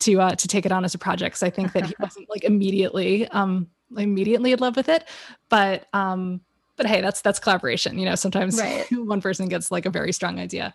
[0.00, 1.38] to uh, to take it on as a project.
[1.38, 5.08] So I think that he wasn't like immediately um, immediately in love with it,
[5.48, 6.40] but um,
[6.76, 7.98] but hey, that's that's collaboration.
[7.98, 8.86] You know, sometimes right.
[8.92, 10.74] one person gets like a very strong idea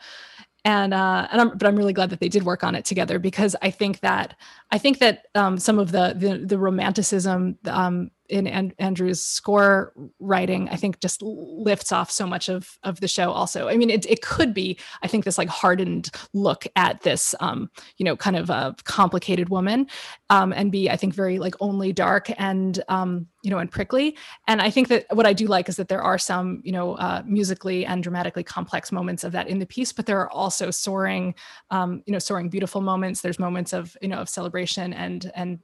[0.65, 3.19] and uh and I'm, but I'm really glad that they did work on it together
[3.19, 4.36] because I think that
[4.72, 9.94] I think that um, some of the the, the romanticism um, in An- Andrew's score
[10.20, 13.32] writing, I think just lifts off so much of of the show.
[13.32, 17.36] Also, I mean, it it could be, I think, this like hardened look at this,
[17.39, 19.88] um, you know, kind of a complicated woman,
[20.30, 24.18] um, and be, I think, very like only dark and um, you know, and prickly.
[24.48, 26.96] And I think that what I do like is that there are some, you know,
[26.96, 30.72] uh, musically and dramatically complex moments of that in the piece, but there are also
[30.72, 31.36] soaring,
[31.72, 33.22] um, you know, soaring beautiful moments.
[33.22, 35.60] There's moments of, you know, of celebration and and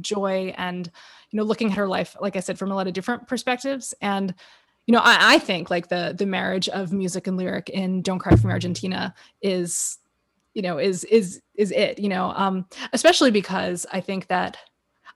[0.00, 0.90] joy and
[1.36, 3.92] you know looking at her life like i said from a lot of different perspectives.
[4.00, 4.34] And
[4.86, 8.20] you know I, I, think like the the marriage of music and lyric in don't
[8.20, 9.98] cry from argentina is
[10.54, 14.56] you know is is is it you know um especially because i think that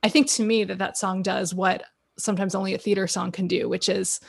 [0.03, 1.85] i think to me that that song does what
[2.19, 4.21] sometimes only a theater song can do which is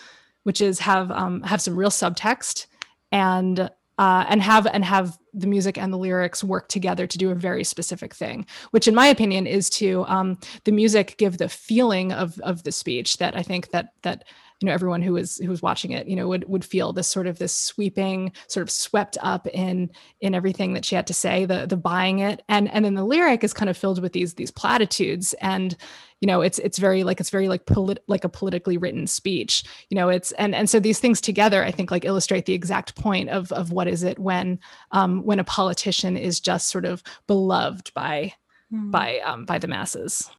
[0.43, 2.67] which is have um have some real subtext
[3.11, 7.31] and uh, and have and have the music and the lyrics work together to do
[7.31, 11.49] a very specific thing, which, in my opinion, is to um, the music give the
[11.49, 14.23] feeling of of the speech that I think that that
[14.61, 17.07] you know everyone who was who was watching it you know would would feel this
[17.07, 21.13] sort of this sweeping sort of swept up in in everything that she had to
[21.13, 22.43] say the the buying it.
[22.47, 25.33] And and then the lyric is kind of filled with these these platitudes.
[25.41, 25.75] And
[26.19, 29.63] you know it's it's very like it's very like polit- like a politically written speech
[29.89, 32.93] you know it's and and so these things together i think like illustrate the exact
[32.95, 34.59] point of of what is it when
[34.91, 38.31] um when a politician is just sort of beloved by
[38.71, 38.91] mm.
[38.91, 40.29] by um by the masses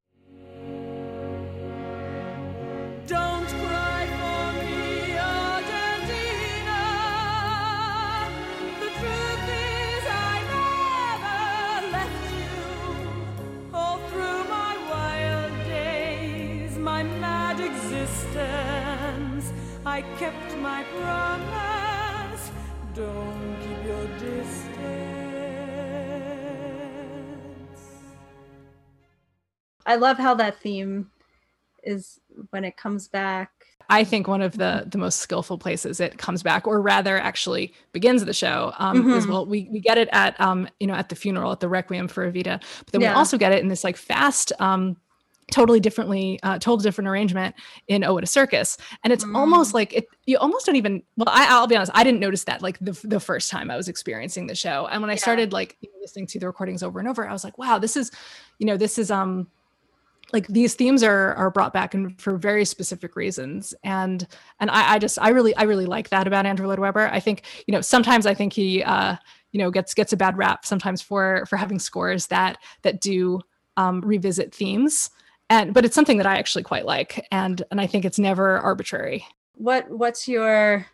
[19.92, 22.50] I kept my promise.
[22.94, 24.72] Don't keep your distance.
[29.84, 31.10] I love how that theme
[31.82, 33.50] is when it comes back.
[33.90, 37.74] I think one of the the most skillful places it comes back, or rather, actually
[37.92, 39.10] begins the show, um, mm-hmm.
[39.10, 41.68] is well, we we get it at um, you know at the funeral at the
[41.68, 43.12] requiem for Evita, but then yeah.
[43.12, 44.96] we also get it in this like fast um,
[45.52, 47.54] totally differently uh, total different arrangement
[47.88, 48.76] in oh what a circus.
[49.04, 49.36] And it's mm.
[49.36, 52.44] almost like it you almost don't even well I, will be honest i didn't notice
[52.44, 54.88] that like the, the first time i was experiencing the show.
[54.90, 57.58] And when i started like listening to the recordings over and over i was like
[57.58, 58.10] wow this is
[58.58, 59.46] you know this is um
[60.32, 63.74] like these themes are are brought back and for very specific reasons.
[63.84, 64.26] And
[64.60, 67.08] and I, I just i really i really like that about andrew lloyd webber.
[67.08, 69.16] I think you know sometimes i think he uh
[69.52, 73.40] you know gets gets a bad rap sometimes for for having scores that that do
[73.76, 75.10] um, revisit themes
[75.52, 78.58] and but it's something that I actually quite like, and and I think it's never
[78.58, 79.26] arbitrary.
[79.54, 80.86] What What's your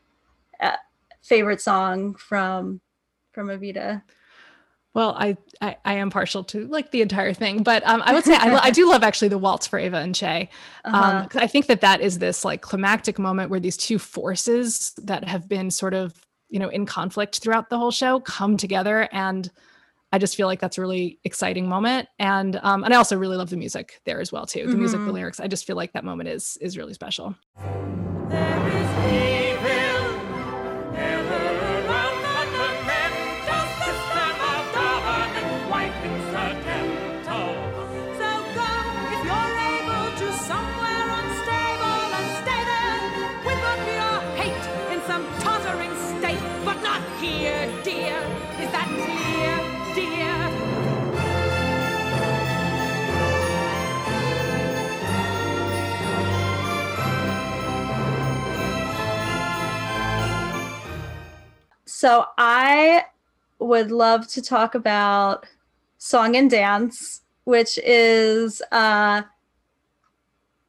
[0.61, 0.77] uh,
[1.23, 2.81] favorite song from
[3.33, 4.03] from Evita?
[4.95, 8.25] Well, I, I, I am partial to like the entire thing, but um, I would
[8.25, 10.49] say I, I do love actually the waltz for Eva and Che.
[10.85, 11.29] Um, uh-huh.
[11.35, 15.49] I think that that is this like climactic moment where these two forces that have
[15.49, 19.53] been sort of you know in conflict throughout the whole show come together and
[20.13, 23.37] I just feel like that's a really exciting moment, and um, and I also really
[23.37, 24.61] love the music there as well too.
[24.61, 24.79] The mm-hmm.
[24.79, 25.15] music, the mm-hmm.
[25.15, 25.41] lyrics.
[25.41, 27.35] I just feel like that moment is is really special.
[61.99, 63.07] So I
[63.59, 65.47] would love to talk about
[65.97, 69.23] Song and Dance, which is uh,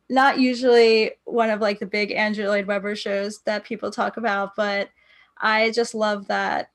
[0.09, 4.55] not usually one of like the big Andrew Lloyd Webber shows that people talk about,
[4.55, 4.89] but
[5.37, 6.71] I just love that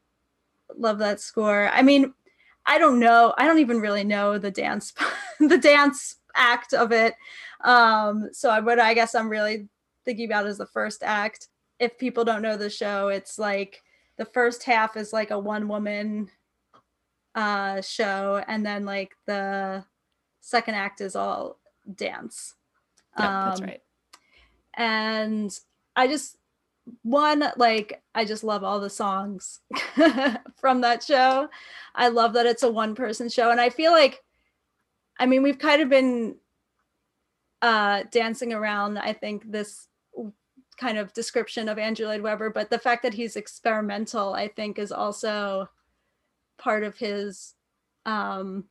[0.78, 1.68] love that score.
[1.72, 2.14] I mean,
[2.64, 3.34] I don't know.
[3.36, 4.92] I don't even really know the dance
[5.40, 7.16] the dance act of it.
[7.64, 9.66] Um, so what I guess I'm really
[10.04, 11.48] thinking about is the first act.
[11.80, 13.82] If people don't know the show, it's like
[14.18, 16.30] the first half is like a one woman
[17.34, 19.84] uh show and then like the
[20.40, 21.58] second act is all
[21.92, 22.54] dance.
[23.18, 23.82] Yeah, um, that's right.
[24.76, 25.58] And
[25.96, 26.36] I just
[27.02, 29.60] one like I just love all the songs
[30.56, 31.48] from that show.
[31.94, 34.22] I love that it's a one person show and I feel like
[35.18, 36.36] I mean we've kind of been
[37.62, 39.88] uh dancing around I think this
[40.76, 44.78] kind of description of Andrew Lloyd Webber but the fact that he's experimental I think
[44.78, 45.68] is also
[46.58, 47.54] part of his
[48.06, 48.64] um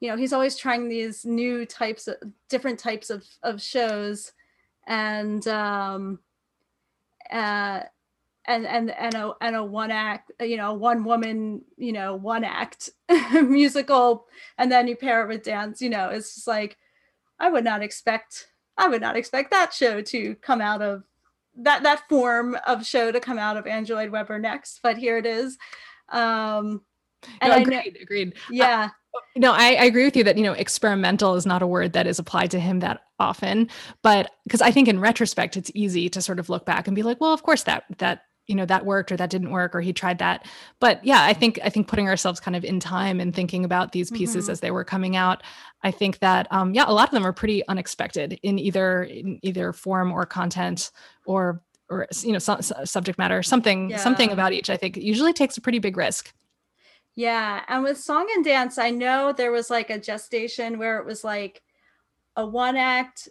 [0.00, 2.16] you know he's always trying these new types of
[2.48, 4.32] different types of of shows
[4.86, 6.18] and um
[7.30, 7.82] uh
[8.46, 12.44] and and and a and a one act you know one woman you know one
[12.44, 12.90] act
[13.32, 14.26] musical
[14.58, 16.76] and then you pair it with dance you know it's just like
[17.38, 21.04] i would not expect i would not expect that show to come out of
[21.56, 25.18] that that form of show to come out of Andrew Lloyd Webber next but here
[25.18, 25.58] it is.
[26.08, 26.82] Um
[27.40, 28.88] and no, agreed know, agreed yeah.
[29.36, 32.06] no, I, I, agree with you that you know experimental is not a word that
[32.06, 33.68] is applied to him that often,
[34.02, 37.02] but because I think in retrospect it's easy to sort of look back and be
[37.02, 39.80] like, well, of course that that you know that worked or that didn't work or
[39.80, 40.46] he tried that.
[40.78, 43.92] But yeah, I think I think putting ourselves kind of in time and thinking about
[43.92, 44.52] these pieces mm-hmm.
[44.52, 45.42] as they were coming out,
[45.82, 49.40] I think that um, yeah, a lot of them are pretty unexpected in either in
[49.42, 50.90] either form or content
[51.24, 53.96] or or you know subject matter something yeah.
[53.96, 54.68] something about each.
[54.68, 56.34] I think usually takes a pretty big risk.
[57.14, 57.62] Yeah.
[57.68, 61.24] And with song and dance, I know there was like a gestation where it was
[61.24, 61.62] like
[62.36, 63.30] a one act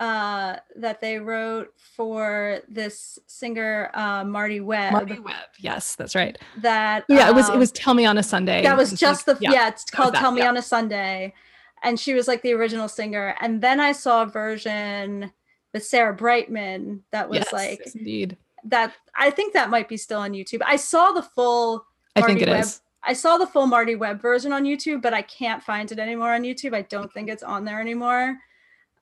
[0.00, 4.92] uh that they wrote for this singer uh Marti Webb.
[4.92, 5.34] Marti Webb.
[5.58, 6.36] Yes, that's right.
[6.62, 8.62] That yeah, um, it was it was um, Tell Me on a Sunday.
[8.62, 10.48] That was just like, the yeah, yeah, it's called Tell Me yeah.
[10.48, 11.34] on a Sunday.
[11.82, 13.36] And she was like the original singer.
[13.40, 15.30] And then I saw a version
[15.74, 18.36] with Sarah Brightman that was yes, like yes, indeed.
[18.64, 20.62] That I think that might be still on YouTube.
[20.64, 21.84] I saw the full
[22.16, 22.80] I think it Webb is.
[23.02, 26.32] I saw the full Marti Webb version on YouTube, but I can't find it anymore
[26.32, 26.74] on YouTube.
[26.74, 28.36] I don't think it's on there anymore.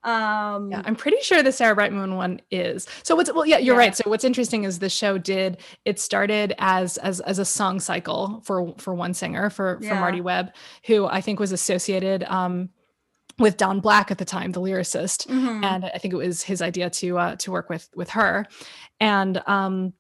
[0.05, 2.89] Um, yeah, I'm pretty sure the Sarah Brightman one is.
[3.05, 3.81] So what's well, yeah, you're yeah.
[3.81, 3.97] right.
[3.97, 8.43] So what's interesting is the show did it started as as as a song cycle
[8.45, 9.91] for for one singer for yeah.
[9.91, 10.53] for Marti Webb,
[10.87, 12.71] who I think was associated um
[13.39, 15.65] with Don Black at the time, the lyricist, mm-hmm.
[15.65, 18.47] and I think it was his idea to uh, to work with with her,
[19.01, 19.95] and um,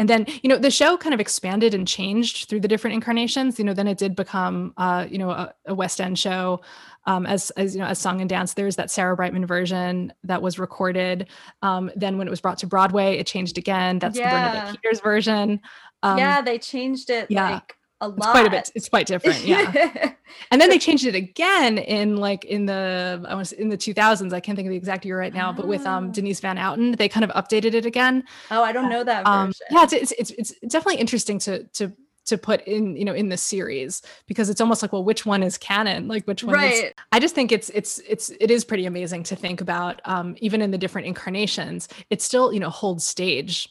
[0.00, 3.58] and then you know the show kind of expanded and changed through the different incarnations.
[3.58, 6.62] You know then it did become uh, you know a, a, west end show
[7.04, 8.54] um, as as you know as song and dance.
[8.54, 11.28] There's that sarah brightman version that was recorded.
[11.60, 13.98] Um, then when it was brought to broadway it changed again.
[13.98, 14.30] That's yeah.
[14.30, 15.60] the bernadette peters version.
[16.02, 17.50] Um, yeah they changed it yeah.
[17.50, 18.18] like a lot.
[18.18, 18.70] It's quite a bit.
[18.74, 19.44] It's quite different.
[19.44, 20.12] Yeah.
[20.50, 24.32] and then they changed it again in like in the I was in the 2000s.
[24.32, 26.12] I can't think of the exact year right now, but with um ah.
[26.12, 28.24] Denise Van Outen, they kind of updated it again.
[28.50, 31.92] Oh, I don't know that um, yeah, it's, it's it's it's definitely interesting to to
[32.26, 35.42] to put in you know in the series because it's almost like well which one
[35.42, 36.72] is canon like which one right.
[36.72, 40.36] is i just think it's it's it's it is pretty amazing to think about um
[40.38, 43.68] even in the different incarnations it still you know holds stage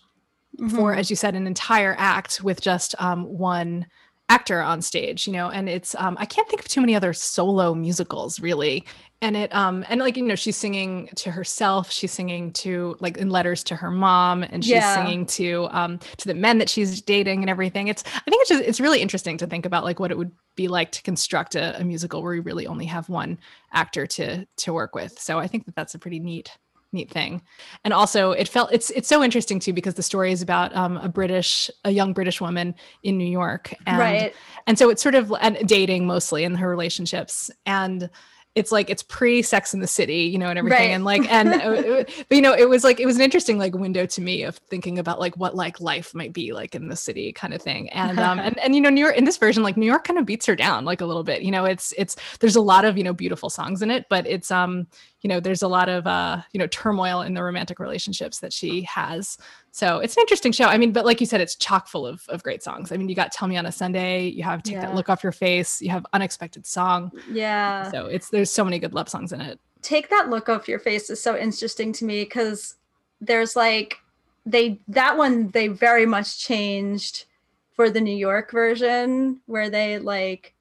[0.60, 0.76] mm-hmm.
[0.76, 3.86] for as you said an entire act with just um one
[4.30, 7.13] actor on stage you know and it's um i can't think of too many other
[7.13, 8.86] solo musicals really.
[9.22, 13.18] And it um and like you know she's singing to herself she's singing to like
[13.18, 14.95] in letters to her mom and she's yeah.
[14.95, 17.89] singing to um to the men that she's dating and everything.
[17.89, 20.32] It's i think it's just it's really interesting to think about like what it would
[20.56, 23.38] be like to construct a, a musical where you really only have one
[23.74, 25.20] actor to to work with.
[25.20, 26.58] So i think that that's a pretty neat
[26.92, 27.42] neat thing.
[27.84, 30.98] And also it felt it's it's so interesting too because the story is about um,
[30.98, 32.74] a british a young british woman
[33.04, 34.34] in new york and right.
[34.68, 37.52] and so it's sort of and dating mostly in her relationships.
[37.66, 38.10] And
[38.56, 40.92] it's like it's pre Sex in the City, you know, and everything, right.
[40.92, 43.76] and like, and uh, but you know, it was like it was an interesting like
[43.76, 46.96] window to me of thinking about like what like life might be like in the
[46.96, 49.62] city, kind of thing, and um and and you know, New York in this version,
[49.62, 51.94] like New York kind of beats her down like a little bit, you know, it's
[51.98, 54.88] it's there's a lot of you know beautiful songs in it, but it's um
[55.22, 58.53] you know there's a lot of uh you know turmoil in the romantic relationships that
[58.53, 59.38] she has.
[59.72, 60.65] So it's an interesting show.
[60.65, 62.91] I mean but like you said it's chock full of, of great songs.
[62.91, 64.82] I mean you got tell me on a sunday you have take yeah.
[64.82, 67.11] that look off your face you have unexpected song.
[67.32, 67.91] Yeah.
[67.91, 69.59] So it's there's so many good love songs in it.
[69.82, 72.76] Take that look off your face is so interesting to me because
[73.22, 73.97] there's like
[74.45, 77.26] they that one they very much changed
[77.74, 80.53] for the New York version where they like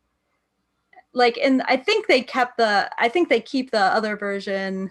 [1.19, 4.91] like and I think they kept the I think they keep the other version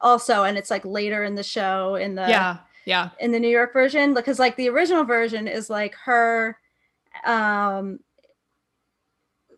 [0.00, 3.48] also and it's like later in the show in the yeah yeah in the New
[3.48, 6.58] York version because like the original version is like her
[7.24, 8.00] um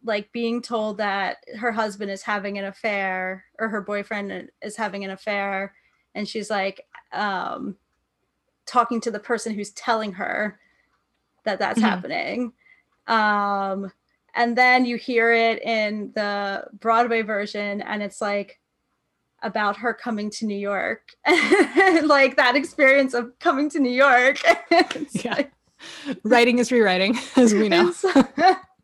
[0.04, 5.04] like being told that her husband is having an affair or her boyfriend is having
[5.04, 5.74] an affair
[6.14, 7.76] and she's like um
[8.66, 10.58] talking to the person who's telling her
[11.44, 11.88] that that's mm-hmm.
[11.88, 12.52] happening
[13.06, 13.92] um
[14.39, 18.61] and then you hear it in the Broadway version and it's like
[19.43, 24.41] about her coming to New York, like that experience of coming to New York.
[25.12, 25.34] yeah.
[25.34, 25.53] Like,
[26.22, 27.93] Writing is rewriting, as we know.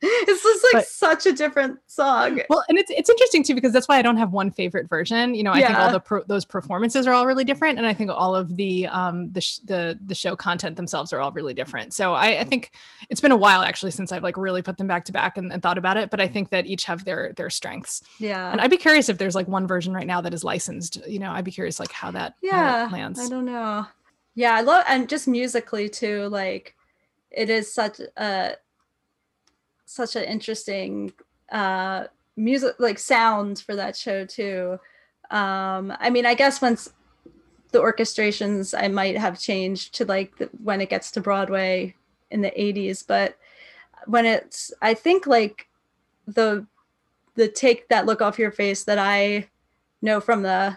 [0.28, 2.40] it's just like but, such a different song.
[2.50, 5.34] Well, and it's it's interesting too because that's why I don't have one favorite version.
[5.34, 5.66] You know, I yeah.
[5.68, 8.56] think all the pro- those performances are all really different, and I think all of
[8.56, 11.94] the um the sh- the the show content themselves are all really different.
[11.94, 12.72] So I, I think
[13.08, 15.52] it's been a while actually since I've like really put them back to back and,
[15.52, 16.10] and thought about it.
[16.10, 18.02] But I think that each have their their strengths.
[18.18, 18.52] Yeah.
[18.52, 20.98] And I'd be curious if there's like one version right now that is licensed.
[21.06, 23.20] You know, I'd be curious like how that yeah how lands.
[23.20, 23.86] I don't know.
[24.34, 26.28] Yeah, I love and just musically too.
[26.28, 26.74] Like,
[27.30, 28.56] it is such a
[29.86, 31.12] such an interesting
[31.50, 32.04] uh
[32.36, 34.78] music like sound for that show too.
[35.30, 36.92] Um i mean i guess once
[37.74, 41.94] the orchestrations i might have changed to like the, when it gets to broadway
[42.30, 43.36] in the 80s but
[44.06, 45.66] when it's i think like
[46.28, 46.64] the
[47.34, 49.48] the take that look off your face that i
[50.02, 50.76] know from the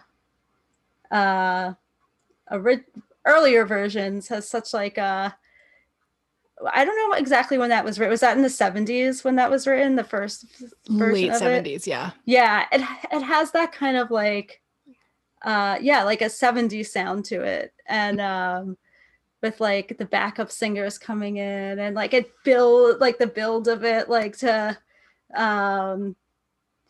[1.12, 1.74] uh
[3.26, 5.38] earlier versions has such like a
[6.74, 8.12] I don't know exactly when that was written.
[8.12, 9.96] Was that in the 70s when that was written?
[9.96, 10.46] The first
[10.88, 11.88] late 70s, it?
[11.88, 12.12] yeah.
[12.26, 12.82] Yeah, it
[13.12, 14.62] it has that kind of like
[15.44, 17.74] uh yeah, like a 70s sound to it.
[17.88, 18.78] And um
[19.42, 23.84] with like the backup singers coming in and like it build like the build of
[23.84, 24.76] it like to
[25.36, 26.16] um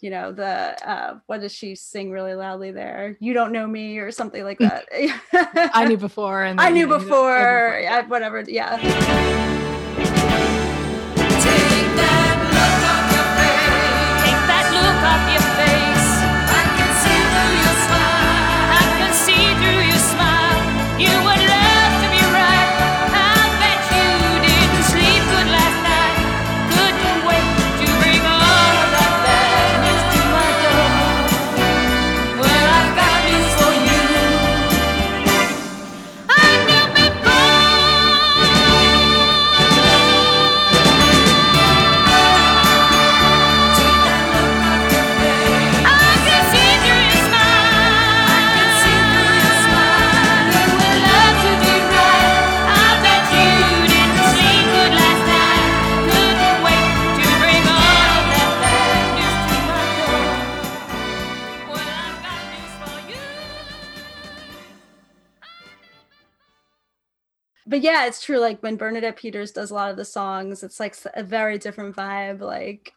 [0.01, 3.17] you know the uh what does she sing really loudly there?
[3.19, 4.87] You don't know me or something like that.
[5.73, 8.79] I knew before and i knew before, yeah, whatever yeah.
[8.81, 9.57] But
[68.07, 68.39] it's true.
[68.39, 71.95] Like when Bernadette Peters does a lot of the songs, it's like a very different
[71.95, 72.41] vibe.
[72.41, 72.93] Like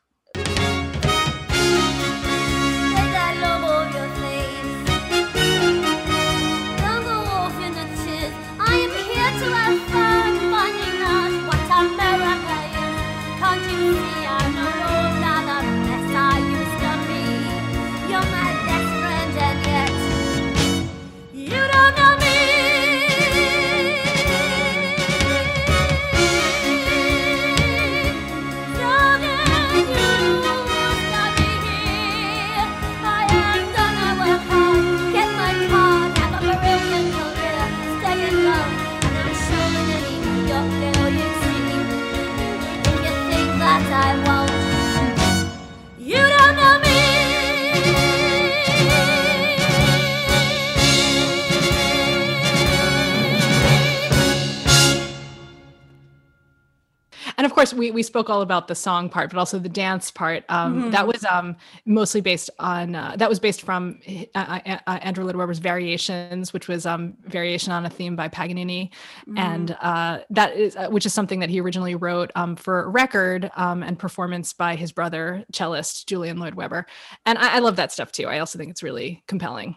[57.54, 60.44] course, we we spoke all about the song part, but also the dance part.
[60.48, 60.90] Um, mm-hmm.
[60.90, 64.00] That was um, mostly based on uh, that was based from
[64.34, 68.28] uh, uh, uh Andrew Lloyd Webber's Variations, which was um, variation on a theme by
[68.28, 68.90] Paganini,
[69.22, 69.38] mm-hmm.
[69.38, 73.50] and uh, that is uh, which is something that he originally wrote um, for record
[73.56, 76.86] um, and performance by his brother cellist Julian Lloyd Webber,
[77.26, 78.26] and I, I love that stuff too.
[78.26, 79.76] I also think it's really compelling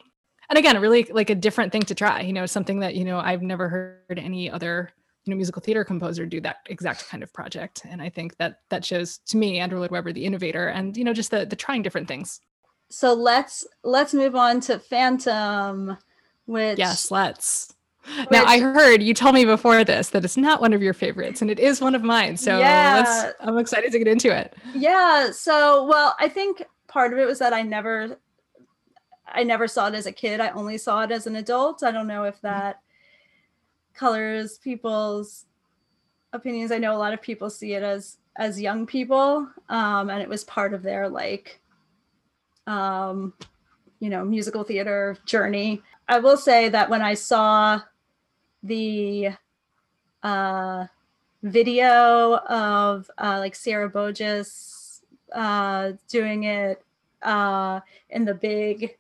[0.50, 3.18] and again really like a different thing to try you know something that you know
[3.18, 4.92] i've never heard any other
[5.26, 8.60] you know musical theater composer do that exact kind of project and i think that
[8.70, 11.56] that shows to me andrew lloyd webber the innovator and you know just the the
[11.56, 12.42] trying different things
[12.90, 15.98] so let's let's move on to phantom
[16.46, 17.74] which yes let's
[18.32, 21.42] now I heard you told me before this that it's not one of your favorites,
[21.42, 22.36] and it is one of mine.
[22.36, 23.32] So yeah.
[23.40, 24.54] I'm excited to get into it.
[24.76, 25.32] Yeah.
[25.32, 28.18] So well, I think part of it was that I never,
[29.28, 30.42] I never saw it as a kid.
[30.42, 31.82] I only saw it as an adult.
[31.82, 32.48] I don't know if mm-hmm.
[32.48, 32.82] that
[33.94, 35.46] colors people's
[36.34, 36.72] opinions.
[36.72, 40.30] I know a lot of people see it as as young people, um, and it
[40.30, 41.62] was part of their like,
[42.66, 43.34] um,
[44.00, 45.82] you know, musical theater journey.
[46.08, 47.80] I will say that when I saw
[48.64, 49.30] the
[50.24, 50.86] uh,
[51.44, 55.02] video of uh, like Sierra Boggess
[55.34, 56.84] uh, doing it
[57.22, 58.98] uh, in the big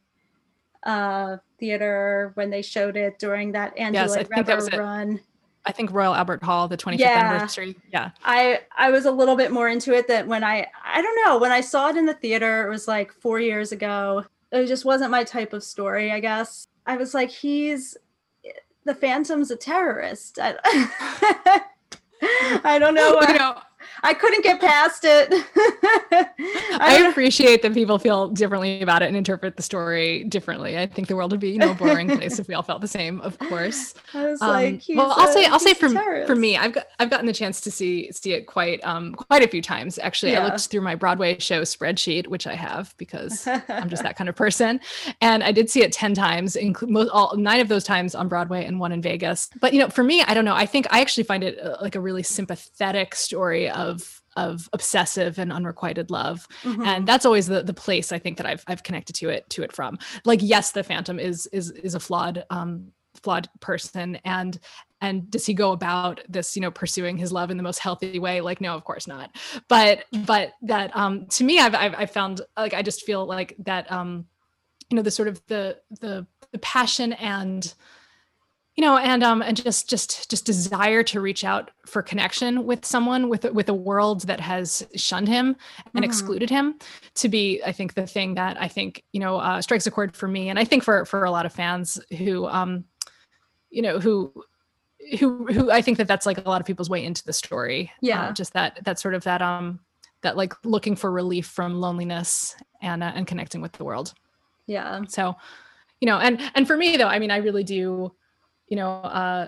[0.83, 5.21] uh, theater when they showed it during that Angela yes, Reber run.
[5.65, 7.29] I think Royal Albert Hall, the 25th yeah.
[7.29, 7.77] anniversary.
[7.89, 8.11] Yeah.
[8.25, 11.37] I I was a little bit more into it than when I I don't know,
[11.37, 14.25] when I saw it in the theater, it was like 4 years ago.
[14.51, 16.67] It just wasn't my type of story, I guess.
[16.85, 17.95] I was like he's
[18.83, 20.39] the Phantom's a terrorist.
[20.41, 20.55] I,
[22.65, 23.21] I don't know.
[23.29, 23.55] You know
[24.03, 25.29] I couldn't get past it.
[26.11, 30.77] I, I appreciate that people feel differently about it and interpret the story differently.
[30.77, 32.87] I think the world would be you no boring place if we all felt the
[32.87, 33.93] same, of course.
[34.13, 35.89] I was um, like, well, I'll say, I'll say for
[36.25, 39.43] for me, I've got I've gotten the chance to see see it quite um quite
[39.43, 39.99] a few times.
[39.99, 40.41] Actually, yeah.
[40.41, 44.29] I looked through my Broadway show spreadsheet, which I have because I'm just that kind
[44.29, 44.79] of person,
[45.21, 48.65] and I did see it ten times, include all nine of those times on Broadway
[48.65, 49.49] and one in Vegas.
[49.59, 50.55] But you know, for me, I don't know.
[50.55, 55.37] I think I actually find it uh, like a really sympathetic story of of obsessive
[55.37, 56.47] and unrequited love.
[56.63, 56.83] Mm-hmm.
[56.83, 59.63] and that's always the the place i think that i've i've connected to it to
[59.63, 59.97] it from.
[60.25, 64.17] Like yes the phantom is is is a flawed um flawed person.
[64.25, 64.59] And
[65.01, 68.19] and does he go about this you know pursuing his love in the most healthy
[68.19, 68.41] way?
[68.41, 69.31] Like no of course not.
[69.67, 73.55] But but that um to me i've i've, I've found like i just feel like
[73.59, 74.25] that um
[74.89, 77.73] you know the sort of the the the passion and
[78.75, 82.85] you know and um and just just just desire to reach out for connection with
[82.85, 85.57] someone with with a world that has shunned him and
[85.93, 86.03] mm-hmm.
[86.03, 86.75] excluded him
[87.15, 90.15] to be i think the thing that i think you know uh, strikes a chord
[90.15, 92.83] for me and i think for for a lot of fans who um
[93.69, 94.33] you know who
[95.19, 97.91] who who i think that that's like a lot of people's way into the story.
[98.01, 98.29] Yeah.
[98.29, 99.79] Uh, just that that sort of that um
[100.21, 104.13] that like looking for relief from loneliness and uh, and connecting with the world.
[104.65, 105.01] Yeah.
[105.09, 105.35] So
[105.99, 108.11] you know and and for me though i mean i really do
[108.67, 109.47] you know, uh,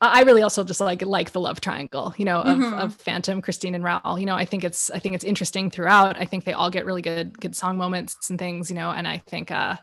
[0.00, 2.78] I really also just like like the love triangle, you know, of, mm-hmm.
[2.78, 4.18] of Phantom, Christine, and Raoul.
[4.18, 6.20] You know, I think it's I think it's interesting throughout.
[6.20, 9.08] I think they all get really good good song moments and things, you know, and
[9.08, 9.76] I think uh,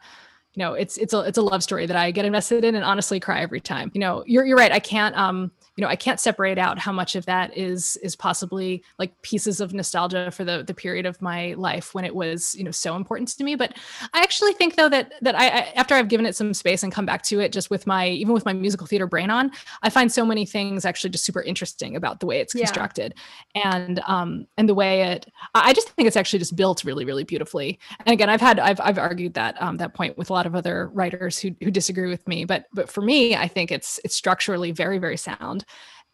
[0.54, 2.86] you know, it's it's a it's a love story that I get invested in and
[2.86, 3.92] honestly cry every time.
[3.94, 4.72] You know, you're you're right.
[4.72, 8.16] I can't um you know i can't separate out how much of that is is
[8.16, 12.56] possibly like pieces of nostalgia for the the period of my life when it was
[12.56, 13.56] you know so important to me.
[13.56, 13.78] But
[14.14, 16.92] i actually think though that that I, I after i've given it some space and
[16.92, 19.52] come back to it just with my even with my musical theater brain on
[19.84, 23.14] i find so many things actually just super interesting about the way it's constructed.
[23.56, 23.76] Yeah.
[23.76, 27.24] and um and the way it i just think it's actually just built really really
[27.24, 27.80] beautifully.
[28.06, 30.56] And again i've had i've, I've argued that um that point with a lot of
[30.56, 32.46] other writers who who disagree with me.
[32.46, 35.65] But but for me i think it's it's structurally very very sound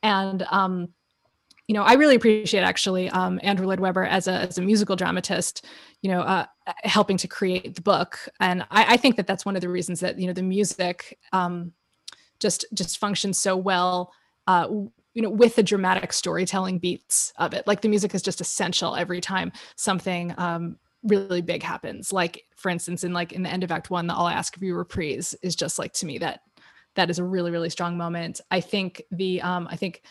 [0.03, 0.89] and um,
[1.67, 4.95] you know, I really appreciate actually um, Andrew Lloyd Webber as a as a musical
[4.95, 5.65] dramatist,
[6.01, 6.45] you know, uh,
[6.83, 10.01] helping to create the book, and I, I, think that that's one of the reasons
[10.01, 11.71] that you know the music um,
[12.41, 14.11] just just functions so well.
[14.47, 14.67] Uh,
[15.13, 18.95] you know, with the dramatic storytelling beats of it, like the music is just essential
[18.95, 22.11] every time something um, really big happens.
[22.11, 24.57] Like, for instance, in like in the end of Act One, the "All I Ask
[24.57, 26.41] of You" reprise is just like to me that
[26.95, 28.41] that is a really really strong moment.
[28.49, 30.03] I think the um i think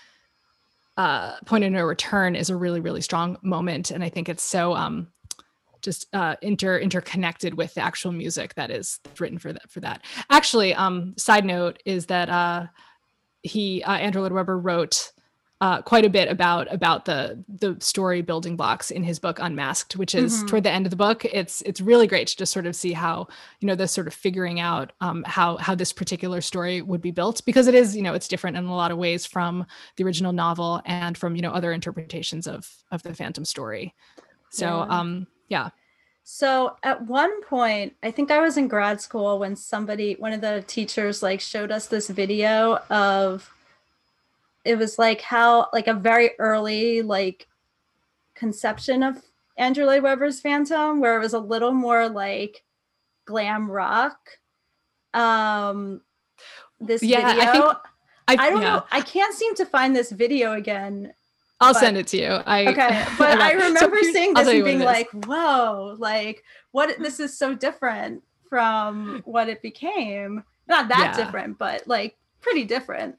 [0.96, 4.42] uh point of no return is a really really strong moment and i think it's
[4.42, 5.08] so um
[5.82, 10.02] just uh inter interconnected with the actual music that is written for that for that.
[10.28, 12.66] Actually um side note is that uh
[13.42, 15.12] he uh, andrew lloyd webber wrote
[15.60, 19.96] uh, quite a bit about about the the story building blocks in his book Unmasked,
[19.96, 20.46] which is mm-hmm.
[20.46, 21.24] toward the end of the book.
[21.26, 23.28] It's it's really great to just sort of see how
[23.60, 27.10] you know the sort of figuring out um, how how this particular story would be
[27.10, 30.04] built because it is you know it's different in a lot of ways from the
[30.04, 33.94] original novel and from you know other interpretations of of the Phantom story.
[34.48, 34.98] So yeah.
[34.98, 35.70] um yeah.
[36.22, 40.40] So at one point, I think I was in grad school when somebody, one of
[40.40, 43.52] the teachers, like showed us this video of
[44.64, 47.46] it was like how like a very early like
[48.34, 49.22] conception of
[49.56, 52.64] Andrew Lloyd Webber's Phantom, where it was a little more like
[53.26, 54.18] glam rock.
[55.12, 56.00] Um,
[56.80, 57.64] this yeah, video, I, think
[58.28, 58.76] I, I don't yeah.
[58.76, 58.84] know.
[58.90, 61.12] I can't seem to find this video again.
[61.60, 62.28] I'll but, send it to you.
[62.28, 65.96] I okay, but I remember so seeing this and being like, "Whoa!
[65.98, 66.42] Like,
[66.72, 66.98] what?
[66.98, 70.42] This is so different from what it became.
[70.68, 71.24] Not that yeah.
[71.24, 73.16] different, but like pretty different.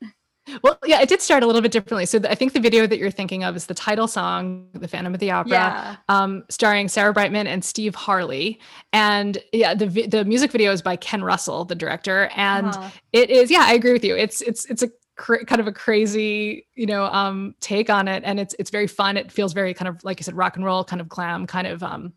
[0.64, 2.06] Well, yeah, it did start a little bit differently.
[2.06, 4.88] So the, I think the video that you're thinking of is the title song, "The
[4.88, 5.96] Phantom of the Opera," Yeah.
[6.10, 8.60] um, starring Sarah Brightman and Steve Harley.
[8.92, 12.90] And yeah, the the music video is by Ken Russell, the director, and Uh-huh.
[13.14, 13.52] it is.
[13.52, 14.16] Yeah, I agree with you.
[14.18, 18.24] It's it's it's a cra- kind of a crazy, you know, um, take on it,
[18.26, 19.18] and it's it's very fun.
[19.18, 21.68] It feels very kind of like you said, rock and roll, kind of glam, kind
[21.68, 22.14] of um,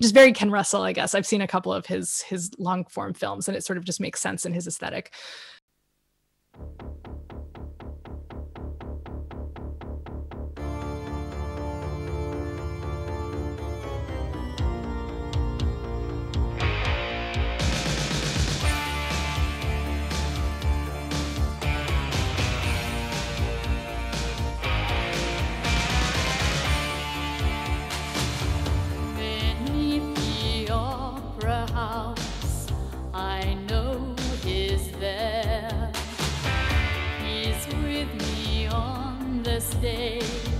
[0.00, 0.82] just very Ken Russell.
[0.82, 3.76] I guess I've seen a couple of his his long form films, and it sort
[3.76, 5.12] of just makes sense in his aesthetic.
[39.84, 40.51] On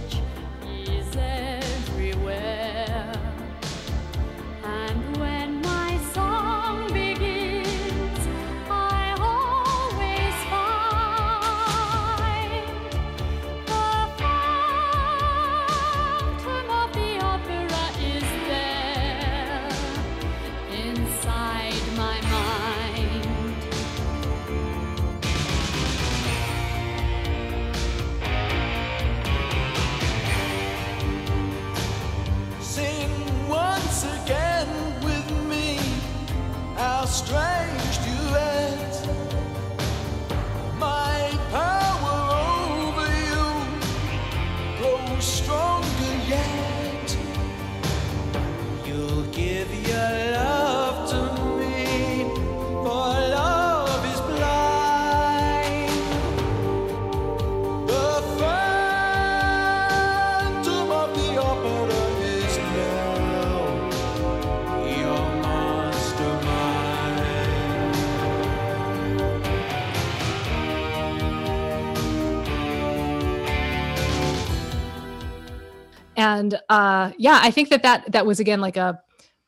[76.39, 79.01] and uh yeah i think that that that was again like a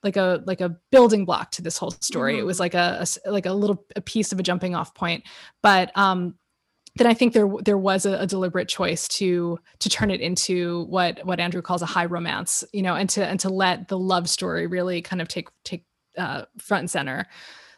[0.04, 2.38] like a like a building block to this whole story.
[2.38, 5.24] It was like a, a like a little a piece of a jumping off point.
[5.62, 6.34] But um
[6.96, 10.84] then i think there there was a, a deliberate choice to to turn it into
[10.84, 13.98] what what andrew calls a high romance you know and to and to let the
[13.98, 17.26] love story really kind of take take uh front and center.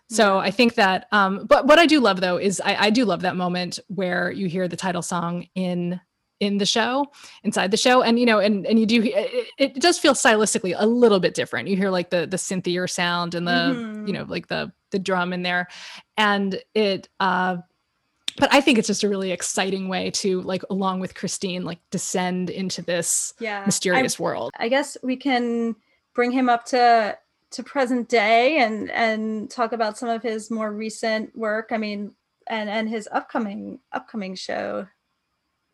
[0.09, 3.05] So I think that, um, but what I do love though is I, I do
[3.05, 6.01] love that moment where you hear the title song in
[6.41, 7.07] in the show,
[7.45, 10.75] inside the show, and you know, and and you do it, it does feel stylistically
[10.77, 11.69] a little bit different.
[11.69, 14.07] You hear like the the synthier sound and the Mhm.
[14.07, 15.69] you know like the the drum in there,
[16.17, 17.09] and it.
[17.21, 17.59] uh
[18.39, 21.79] but I think it's just a really exciting way to like, along with Christine, like
[21.91, 23.65] descend into this Yeah.
[23.65, 24.53] mysterious world.
[24.59, 25.75] I guess we can
[26.15, 27.17] bring him up to
[27.53, 31.69] to present day and and talk about some of his more recent work.
[31.71, 32.15] I mean,
[32.47, 34.87] and and his upcoming upcoming show.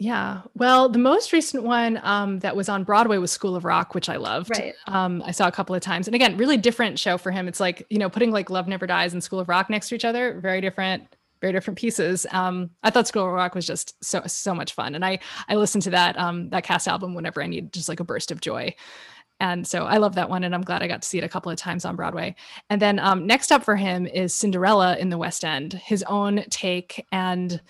[0.03, 0.41] Yeah.
[0.57, 4.09] Well, the most recent one um, that was on Broadway was School of Rock, which
[4.09, 4.51] I loved.
[4.51, 4.75] Right.
[4.89, 6.09] Um, I saw a couple of times.
[6.09, 7.47] And again, really different show for him.
[7.47, 9.95] It's like, you know, putting like Love Never Dies and School of Rock next to
[9.95, 11.05] each other, very different,
[11.41, 12.27] very different pieces.
[12.33, 14.97] Um, I thought School of Rock was just so so much fun.
[14.97, 18.01] And I I listened to that um that cast album whenever I need just like
[18.01, 18.75] a burst of joy.
[19.39, 21.29] And so I love that one, and I'm glad I got to see it a
[21.29, 22.35] couple of times on Broadway.
[22.71, 26.45] And then um, next up for him is Cinderella in the West End, his own
[26.51, 27.61] take and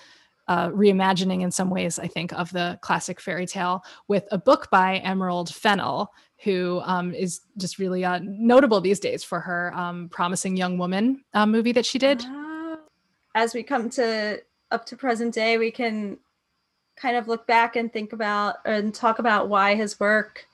[0.48, 4.68] uh, reimagining in some ways, I think, of the classic fairy tale with a book
[4.70, 6.12] by Emerald Fennell,
[6.42, 11.24] who um, is just really uh, notable these days for her um, Promising Young Woman
[11.34, 12.22] uh, movie that she did.
[12.26, 12.78] Ah.
[13.34, 16.18] As we come to up to present day, we can
[16.96, 20.46] kind of look back and think about and talk about why his work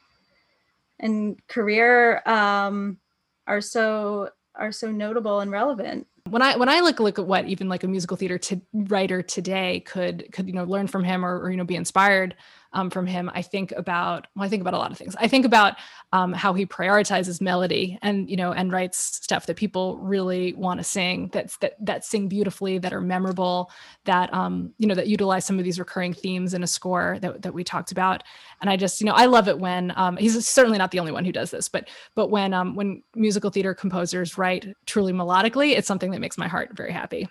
[1.00, 2.98] and career um,
[3.46, 6.06] are so are so notable and relevant.
[6.30, 9.22] When I when I look look at what even like a musical theater to, writer
[9.22, 12.34] today could could you know learn from him or, or you know be inspired
[12.72, 15.16] um, from him, I think about well, I think about a lot of things.
[15.18, 15.76] I think about
[16.12, 20.78] um, how he prioritizes melody and you know and writes stuff that people really want
[20.78, 23.70] to sing that's that that sing beautifully that are memorable
[24.04, 27.42] that um you know that utilize some of these recurring themes in a score that
[27.42, 28.22] that we talked about.
[28.60, 31.12] And I just you know I love it when um, he's certainly not the only
[31.12, 35.76] one who does this, but but when um, when musical theater composers write truly melodically,
[35.76, 37.28] it's something that makes my heart very happy.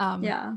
[0.00, 0.54] Um, Yeah.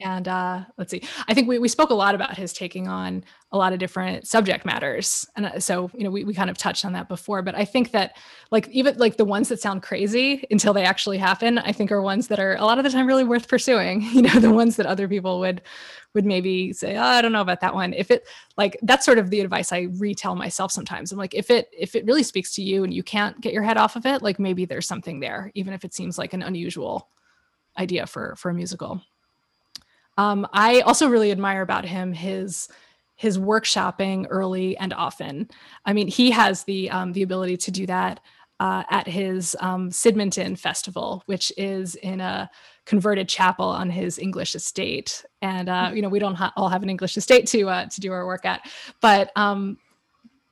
[0.00, 3.24] And uh, let's see i think we, we spoke a lot about his taking on
[3.52, 5.26] a lot of different subject matters.
[5.34, 7.64] And uh, so you know we, we kind of touched on that before but i
[7.64, 8.16] think that
[8.50, 12.02] like even like the ones that sound crazy until they actually happen i think are
[12.02, 14.02] ones that are a lot of the time really worth pursuing.
[14.20, 15.62] You know the ones that other people would
[16.14, 17.94] would maybe say oh, i don't know about that one.
[17.94, 18.26] If it
[18.56, 21.12] like that's sort of the advice i retell myself sometimes.
[21.12, 23.62] I'm like if it if it really speaks to you and you can't get your
[23.62, 26.42] head off of it like maybe there's something there even if it seems like an
[26.42, 27.08] unusual
[27.78, 29.00] idea for for a musical
[30.20, 32.68] um, I also really admire about him his
[33.16, 35.48] his workshopping early and often.
[35.86, 38.20] I mean, he has the um, the ability to do that
[38.60, 42.50] uh, at his um, Festival, which is in a
[42.84, 45.24] converted chapel on his English estate.
[45.40, 48.00] And uh, you know, we don't ha- all have an English estate to uh, to
[48.00, 49.78] do our work at, but um,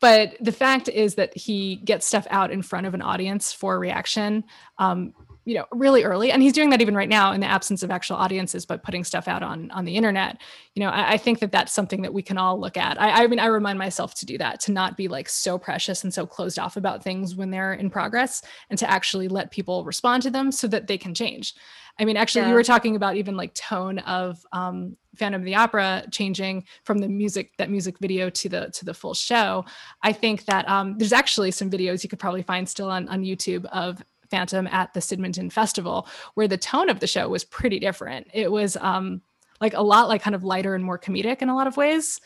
[0.01, 3.79] but the fact is that he gets stuff out in front of an audience for
[3.79, 4.45] reaction
[4.79, 5.13] um,
[5.49, 7.91] you know really early and he's doing that even right now in the absence of
[7.91, 10.37] actual audiences but putting stuff out on on the internet.
[10.75, 13.01] You know i, I think that that's something that we can all look at.
[13.01, 16.05] I, I mean i remind myself to do that to not be like so precious
[16.05, 19.85] and so closed off about things when they're in progress and to actually let people
[19.85, 21.55] respond to them so that they can change.
[21.99, 22.49] I mean actually Yeah.
[22.51, 26.99] you were talking about even like tone of um phantom of the opera changing from
[26.99, 29.65] the music that music video to the to the full show.
[30.03, 33.23] I think that um there's actually some videos you could probably find still on on
[33.23, 37.79] youtube of Phantom at the Sydmonton Festival, where the tone of the show was pretty
[37.79, 38.29] different.
[38.33, 39.23] It was um,
[39.61, 42.21] like a lot like kind of lighter and more comedic in a lot of ways.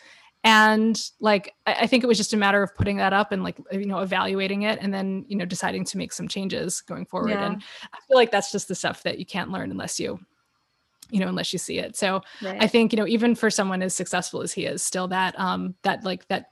[0.45, 3.45] And like I, I think it was just a matter of putting that up and
[3.45, 7.07] like you know evaluating it and then you know deciding to make some changes going
[7.07, 7.31] forward.
[7.31, 7.47] Yeah.
[7.47, 10.19] And I feel like that's just the stuff that you can't learn unless you
[11.11, 11.97] you know unless you see it.
[11.97, 12.61] So Right.
[12.61, 15.77] I think you know even for someone as successful as he is, still that um
[15.83, 16.47] that like that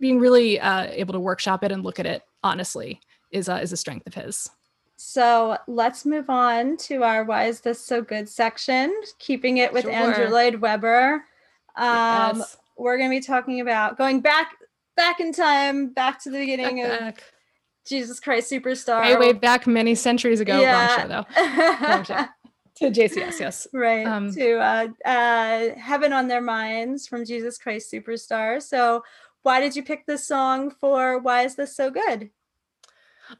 [0.00, 3.72] being really uh, able to workshop it and look at it honestly is a, is
[3.72, 4.50] a strength of his.
[4.96, 9.86] So let's move on to our Why Is This So Good section, keeping it with
[9.86, 11.24] Andrew Lloyd Webber.
[11.76, 12.56] Um, Yes.
[12.78, 14.50] We're going to be talking about going back
[14.96, 17.22] back in time, back to the beginning of Back,
[17.86, 19.02] Jesus Christ Superstar.
[19.02, 20.60] way way back many centuries ago.
[20.60, 20.86] Yeah.
[20.86, 21.86] Wrong show though.
[21.86, 22.24] Wrong show.
[22.76, 23.66] To JCS, yes.
[23.72, 29.02] right Um, to uh, uh, heaven on their minds from jesus christ superstar so
[29.44, 32.28] why did you pick this song for why is this so good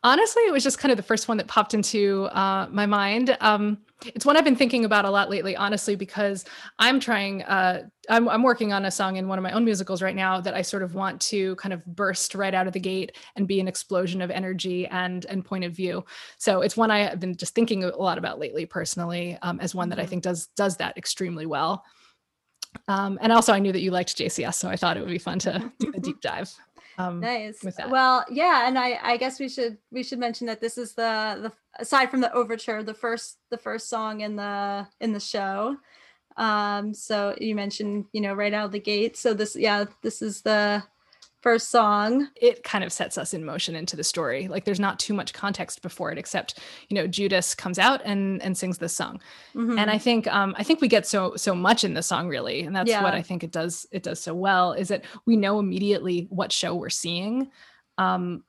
[0.03, 3.37] Honestly, it was just kind of the first one that popped into uh, my mind.
[3.41, 6.45] Um, it's one I've been thinking about a lot lately, honestly, because
[6.79, 7.43] I'm trying.
[7.45, 10.41] Uh, I'm, I'm working on a song in one of my own musicals right now
[10.41, 13.49] that I sort of want to kind of burst right out of the gate and
[13.49, 16.05] be an explosion of energy and and point of view.
[16.39, 19.75] So it's one I have been just thinking a lot about lately, personally, um, as
[19.75, 20.09] one that I Mhm.
[20.09, 21.85] think does does that extremely well.
[22.89, 25.19] Um, and also, I knew that you liked JCS, so I thought it would be
[25.19, 26.55] fun to do a deep dive.
[26.99, 27.63] Um, nice.
[27.91, 31.39] well yeah and i i guess we should we should mention that this is the
[31.43, 35.77] the aside from the overture the first the first song in the in the show.
[36.37, 39.17] Um so you mentioned you know right out of the gate.
[39.17, 40.83] So this yeah this is the
[41.47, 44.49] first song it kind of sets us in motion into the story.
[44.49, 48.43] Like there's not too much context before it, except you know Judas comes out and
[48.43, 49.21] and sings this song,
[49.55, 49.79] Mhm.
[49.79, 52.63] and I think um, I think we get so so much in the song really,
[52.63, 55.59] and that's what I think it does it does so well is that we know
[55.61, 57.51] immediately what show we're seeing.
[57.97, 58.43] Um,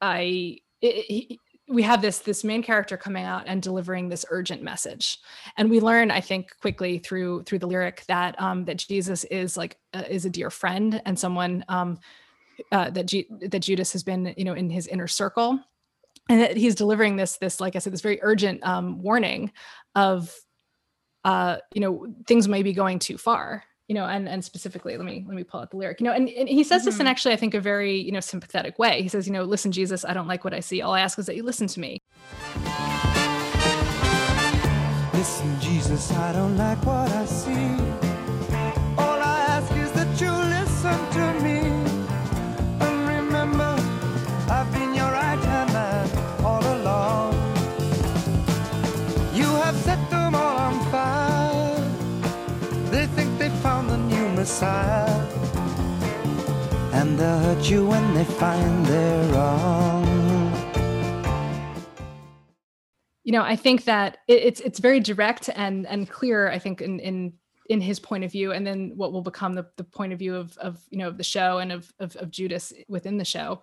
[0.00, 1.38] I it, it-
[1.70, 5.18] we have this this main character coming out and delivering this urgent message
[5.58, 9.54] and we learn i think quickly through through the lyric that um that jesus is
[9.54, 11.98] like uh, is a dear friend and someone um
[12.72, 15.58] uh, that Ju- that Judas has been, you know, in his inner circle,
[16.28, 19.52] and that he's delivering this this like I said, this very urgent um, warning
[19.94, 20.34] of,
[21.24, 25.06] uh, you know, things may be going too far, you know, and and specifically, let
[25.06, 27.06] me let me pull out the lyric, you know, and, and he says this in
[27.06, 27.10] Mhm.
[27.10, 29.02] actually I think a very you know sympathetic way.
[29.02, 30.82] He says, you know, listen, Jesus, I don't like what I see.
[30.82, 31.98] All I ask is that you listen to me.
[35.14, 37.87] Listen, Jesus, I don't like what I see.
[54.48, 55.26] The new Messiah.
[56.92, 60.18] And they'll hurt you when they find they're wrong.
[63.28, 66.98] you know i think that it's it's very direct and and clear i think in
[66.98, 67.34] in
[67.68, 70.34] in his point of view and then what will become the, the point of view
[70.34, 73.62] of of you know of the show and of, of of judas within the show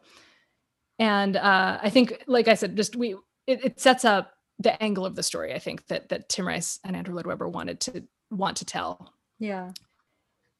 [0.99, 3.15] and uh i think like i said just we
[3.47, 6.79] it, it sets up the angle of the story i think that that tim rice
[6.83, 9.71] and andrew lloyd webber wanted to want to tell yeah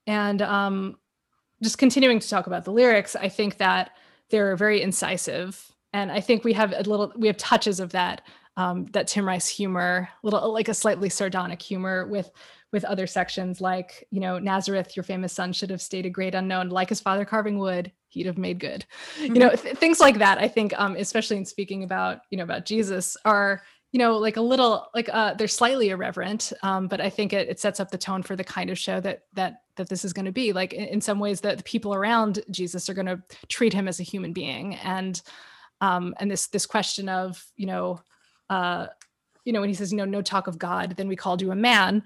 [0.08, 0.98] and um,
[1.62, 3.92] just continuing to talk about the lyrics, I think that
[4.30, 8.22] they're very incisive, and I think we have a little, we have touches of that,
[8.58, 12.32] um, that Tim Rice humor, little like a slightly sardonic humor with
[12.76, 16.36] with other sections like you know nazareth your famous son should have stayed a great
[16.36, 18.86] unknown like his father carving wood he'd have made good.
[19.22, 22.44] You know th- things like that i think um especially in speaking about you know
[22.44, 23.62] about jesus are
[23.96, 27.48] you know like a little like uh they're slightly irreverent um but i think it,
[27.48, 30.14] it sets up the tone for the kind of show that that that this is
[30.14, 30.54] going to be.
[30.54, 33.88] Like in, in some ways that the people around jesus are going to treat him
[33.88, 35.22] as a human being and
[35.80, 38.02] um and this this question of you know
[38.50, 38.88] uh
[39.46, 41.52] you know when he says you know no talk of god then we called you
[41.52, 42.04] a man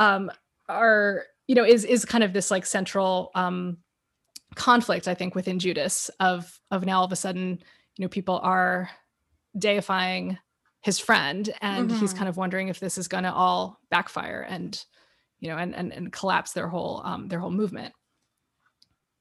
[0.00, 0.28] um
[0.68, 3.76] are you know is is kind of this like central um
[4.56, 7.60] conflict i think within judas of of now all of a sudden
[7.96, 8.90] you know people are
[9.56, 10.36] deifying
[10.82, 12.16] his friend and he's Mhm.
[12.16, 14.84] kind of wondering if this is going to all backfire and
[15.40, 17.94] you know and and, and collapse their whole um their whole movement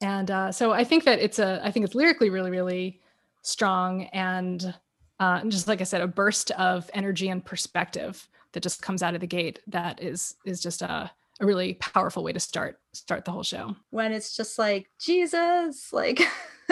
[0.02, 3.00] and uh so i think that it's a i think it's lyrically really really
[3.44, 4.74] strong and
[5.20, 9.02] uh and just like i said a burst of energy and perspective that just comes
[9.04, 11.10] out of the gate that is is just a,
[11.40, 15.92] a really powerful way to start start the whole show when it's just like Jesus,
[15.94, 16.22] like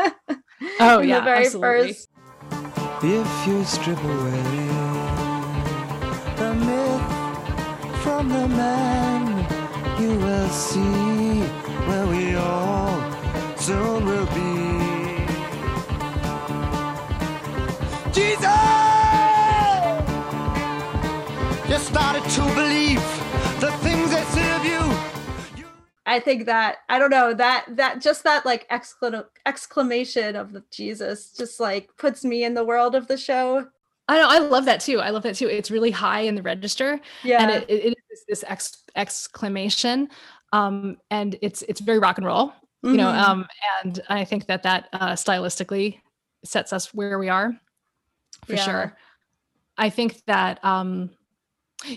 [0.82, 1.94] Oh, yeah, the very absolutely.
[1.94, 2.10] first
[3.02, 4.70] If you strip away
[8.20, 9.48] from the man,
[10.02, 11.40] you will see
[11.88, 13.00] where we all
[13.56, 15.24] soon will be.
[18.12, 18.44] Jesus!
[21.70, 23.00] You started to believe
[23.62, 25.64] the things that serve you.
[26.06, 31.32] I think that I don't know that that just that like exclam- exclamation of Jesus
[31.32, 33.70] just like puts me in the world of the show.
[34.10, 35.00] I know I love that too.
[35.00, 35.48] I love that too.
[35.48, 40.10] It's really high in the register, Yeah, and it, it is this ex- exclamation,
[40.52, 42.52] um, and it's it's very rock and roll,
[42.84, 43.12] you know.
[43.12, 43.20] Mhm.
[43.30, 43.48] Um,
[43.84, 46.00] and I think that that uh, stylistically
[46.44, 47.54] sets us where we are,
[48.46, 48.66] for Yeah.
[48.66, 48.98] sure.
[49.78, 51.12] I think that um,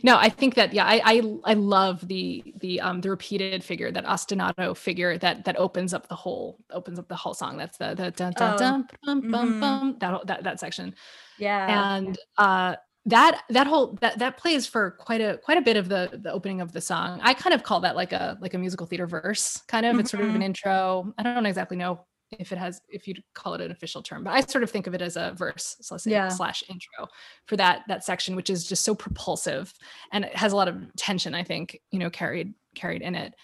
[0.04, 3.90] no, I think that yeah, I I, I love the the um the repeated figure
[3.90, 7.56] that ostinato figure that that opens up the whole opens up the whole song.
[7.56, 8.58] That's the the dun, dun, Oh.
[8.58, 9.60] dun, bum, bum, Mhm.
[9.60, 10.94] bum, that that that section
[11.42, 12.76] yeah, and uh
[13.06, 16.32] that that whole that that plays for quite a quite a bit of the the
[16.32, 17.18] opening of the song.
[17.22, 19.98] I kind of call that like a like a musical theater verse kind of.
[19.98, 20.36] It's sort of Mm-hmm.
[20.36, 21.12] an intro.
[21.18, 22.06] I don't exactly know
[22.38, 24.86] if it has if you'd call it an official term but i sort of think
[24.86, 26.28] of it as a verse so let's say Yeah.
[26.30, 27.06] slash intro
[27.44, 29.70] for that that section which is just so propulsive
[30.12, 33.34] and it has a lot of tension i think you know carried carried in it.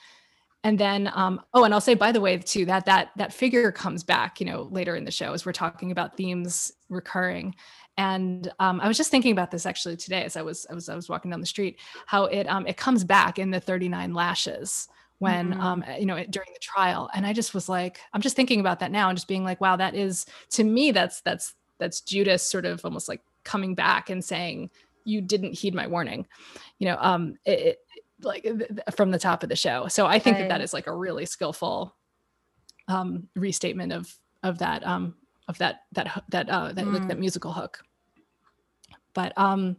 [0.65, 3.71] And then um oh and i'll say by the way too that that that figure
[3.73, 7.55] comes back you know later in the show as we're talking about themes recurring
[7.99, 10.89] and um, I was just thinking about this actually today as I was I was
[10.89, 14.15] I was walking down the street how it um, it comes back in the 39
[14.15, 14.89] lashes
[15.19, 15.61] when Mhm.
[15.61, 18.61] um, you know it, during the trial and I just was like I'm just thinking
[18.61, 22.01] about that now and just being like wow that is to me that's that's that's
[22.01, 24.71] Judas sort of almost like coming back and saying
[25.05, 26.27] you didn't heed my warning
[26.79, 27.79] you know um it, it
[28.23, 30.63] like th- from the top of the show so I think that that Right.
[30.63, 31.97] is like a really skillful
[32.89, 35.15] um restatement of of that um
[35.49, 37.09] of that that that uh that like Mm.
[37.09, 37.81] that musical hook
[39.15, 39.77] but um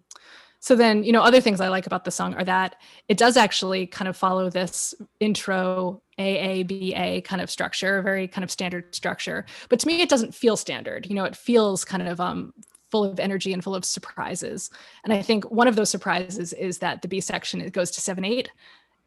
[0.60, 2.76] so then you know other things i like about the song are that
[3.08, 8.44] it does actually kind of follow this intro aaba kind of structure a very kind
[8.44, 9.46] of standard structure.
[9.70, 11.08] But to me it doesn't feel standard.
[11.08, 12.54] You know it feels kind of um
[12.92, 14.70] full of energy and full of surprises.
[15.04, 18.02] And i think one of those surprises is that the b section it goes to
[18.02, 18.52] 7 8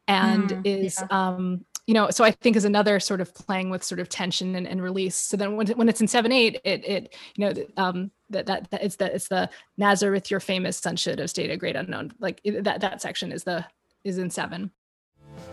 [0.09, 1.07] and Mm, is yeah.
[1.11, 4.55] um you know so i think is another sort of playing with sort of tension
[4.57, 5.17] and, and release.
[5.17, 8.71] So then when, when it's in 7 8 it it you know um that, that
[8.71, 12.13] that it's the it's the nazareth your famous son should have stayed a great unknown
[12.19, 13.65] like that that section is the
[14.05, 14.71] is in seven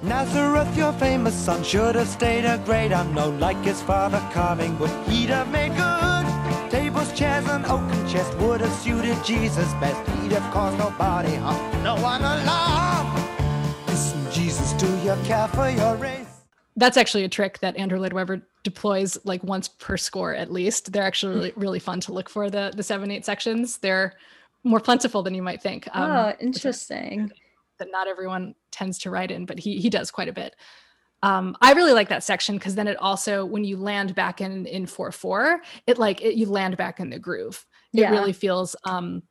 [0.01, 4.91] Nazareth, your famous son, should have stayed a great unknown like his father carving wood.
[5.07, 6.71] He'd have made good.
[6.71, 9.99] Tables, chairs, and oaken chest would have suited Jesus best.
[10.11, 13.07] He'd have caused nobody harm, no one alarm.
[13.88, 16.28] Listen, Jesus, do you care for your race?
[16.80, 20.91] That's actually a trick that andrew lloyd webber deploys like once per score at least
[20.91, 24.13] they're actually really, really fun to look for the the seven eight sections they're
[24.63, 27.32] more plentiful than you might think um, oh, interesting.
[27.80, 30.55] that not everyone tends to write in, but he he does quite a bit.
[31.21, 34.65] Um, I really like that section because then it also, when you land back in
[34.65, 37.65] in four four, it like it, you land back in the groove.
[37.93, 38.11] It Yeah.
[38.11, 39.23] really feels um,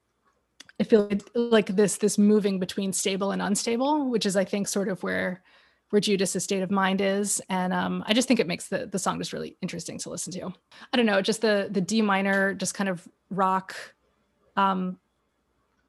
[0.79, 4.89] it feels like this this moving between stable and unstable, which is I think sort
[4.89, 5.43] of where
[5.91, 8.99] where Judas's state of mind is, and um, I just think it makes the the
[8.99, 10.53] song just really interesting to listen to.
[10.93, 13.75] I don't know, just the the D minor, just kind of rock,
[14.57, 14.99] um,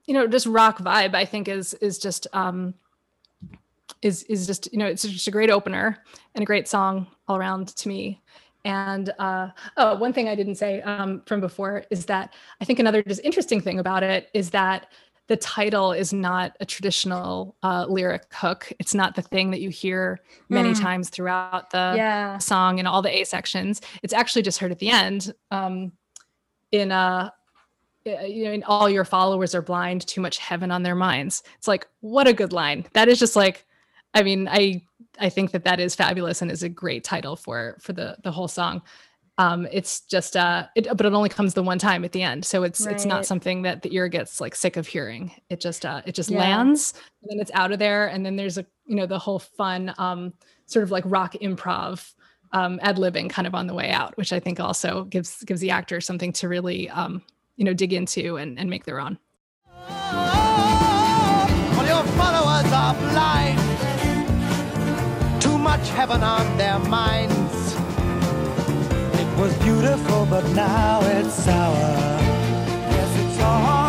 [0.06, 1.16] you know, just rock vibe.
[1.16, 2.74] I think is is just um,
[4.02, 6.04] is is just you know it's just a great opener
[6.36, 8.22] and a great song all around to me.
[8.66, 12.80] And uh, oh, one thing I didn't say um, from before is that I think
[12.80, 14.92] another just interesting thing about it is that
[15.30, 18.72] the title is not a traditional uh, lyric hook.
[18.80, 20.20] It's not the thing that you hear
[20.50, 20.82] many Mm.
[20.82, 22.40] times throughout the Yeah.
[22.40, 23.80] song and all the A sections.
[24.02, 25.34] It's actually just heard at the end.
[25.52, 25.92] Um,
[26.72, 27.30] in uh,
[28.08, 31.44] uh, you know, in all your followers are blind, too much heaven on their minds.
[31.60, 32.86] It's like what a good line.
[32.94, 33.66] That is just like,
[34.16, 34.84] I mean, I
[35.20, 38.32] I think that that is fabulous and is a great title for for the the
[38.32, 38.82] whole song.
[39.40, 42.44] Um, it's just uh, it, but it only comes the one time at the end,
[42.44, 45.32] so it's it's not something that the ear gets like sick of hearing.
[45.50, 46.40] It just uh, it just Yeah.
[46.40, 49.40] lands and then it's out of there, and then there's a you know the whole
[49.40, 50.34] fun um,
[50.66, 52.14] sort of like rock improv
[52.52, 55.62] um, ad libbing kind of on the way out, which I think also gives gives
[55.62, 57.22] the actor something to really um,
[57.56, 59.18] you know dig into and, and make their own.
[67.00, 67.49] Well,
[69.40, 71.74] was beautiful, but now it's sour.
[72.92, 73.89] Yes, it's all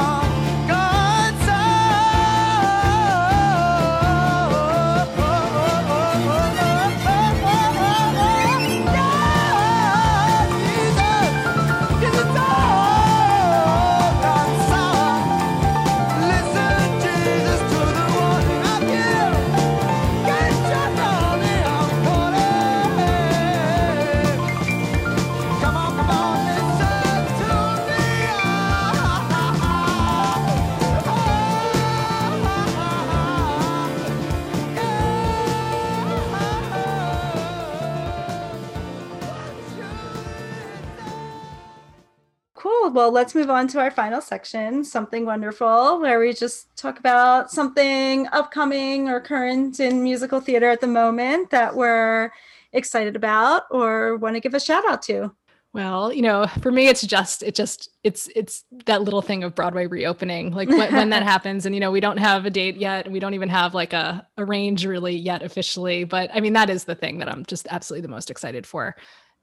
[43.00, 47.50] Well, let's move on to our final section, something wonderful, where we just talk about
[47.50, 52.30] something upcoming or current in musical theater at the moment that we're
[52.74, 55.34] excited about or want to give a shout out to.
[55.72, 59.54] Well, you know, for me, it's just, it just, it's, it's that little thing of
[59.54, 60.52] Broadway reopening.
[60.52, 63.14] Like when, when that happens, and you know, we don't have a date yet, and
[63.14, 66.04] we don't even have like a, a range really yet officially.
[66.04, 68.94] But I mean, that is the thing that I'm just absolutely the most excited for.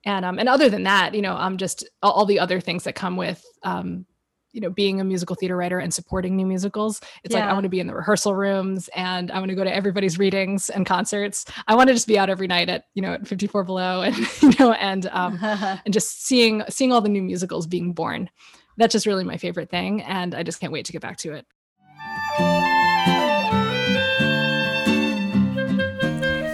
[0.08, 2.86] And um, and other than that, you know, I'm just all, all the other things
[2.86, 4.06] that come with, um,
[4.54, 7.02] you know, being a musical theater writer and supporting new musicals.
[7.26, 9.66] It's like I want to be in the rehearsal rooms, and I want to go
[9.66, 11.44] to everybody's readings and concerts.
[11.68, 14.16] I want to just be out every night at, you know, at 54 Below, and
[14.42, 18.30] you know, and um, and just seeing seeing all the new musicals being born
[18.78, 21.34] that's just really my favorite thing and i just can't wait to get back to
[21.34, 21.46] it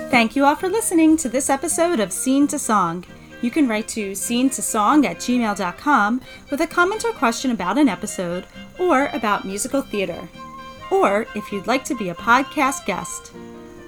[0.10, 3.04] Thank you all for listening to this episode of Scene to Song.
[3.44, 7.78] You can write to scene to song at gmail.com with a comment or question about
[7.78, 8.46] an episode
[8.80, 10.30] or about musical theater.
[10.90, 13.34] Or if you'd like to be a podcast guest.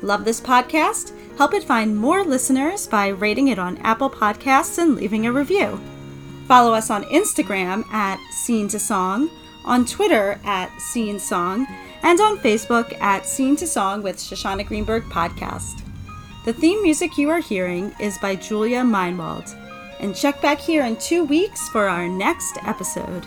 [0.02, 1.14] Love this podcast?
[1.38, 5.80] Help it find more listeners by rating it on Apple Podcasts and leaving a review.
[6.50, 9.30] Follow us on Instagram at Scene to Song,
[9.64, 11.66] on Twitter at Scene Song,
[12.04, 15.85] and on Facebook at Scene to Song with Shoshana Greenberg Podcast.
[16.46, 19.56] The theme music you are hearing is by Julia Meinwald.
[20.00, 23.26] And check back here in two weeks for our next episode.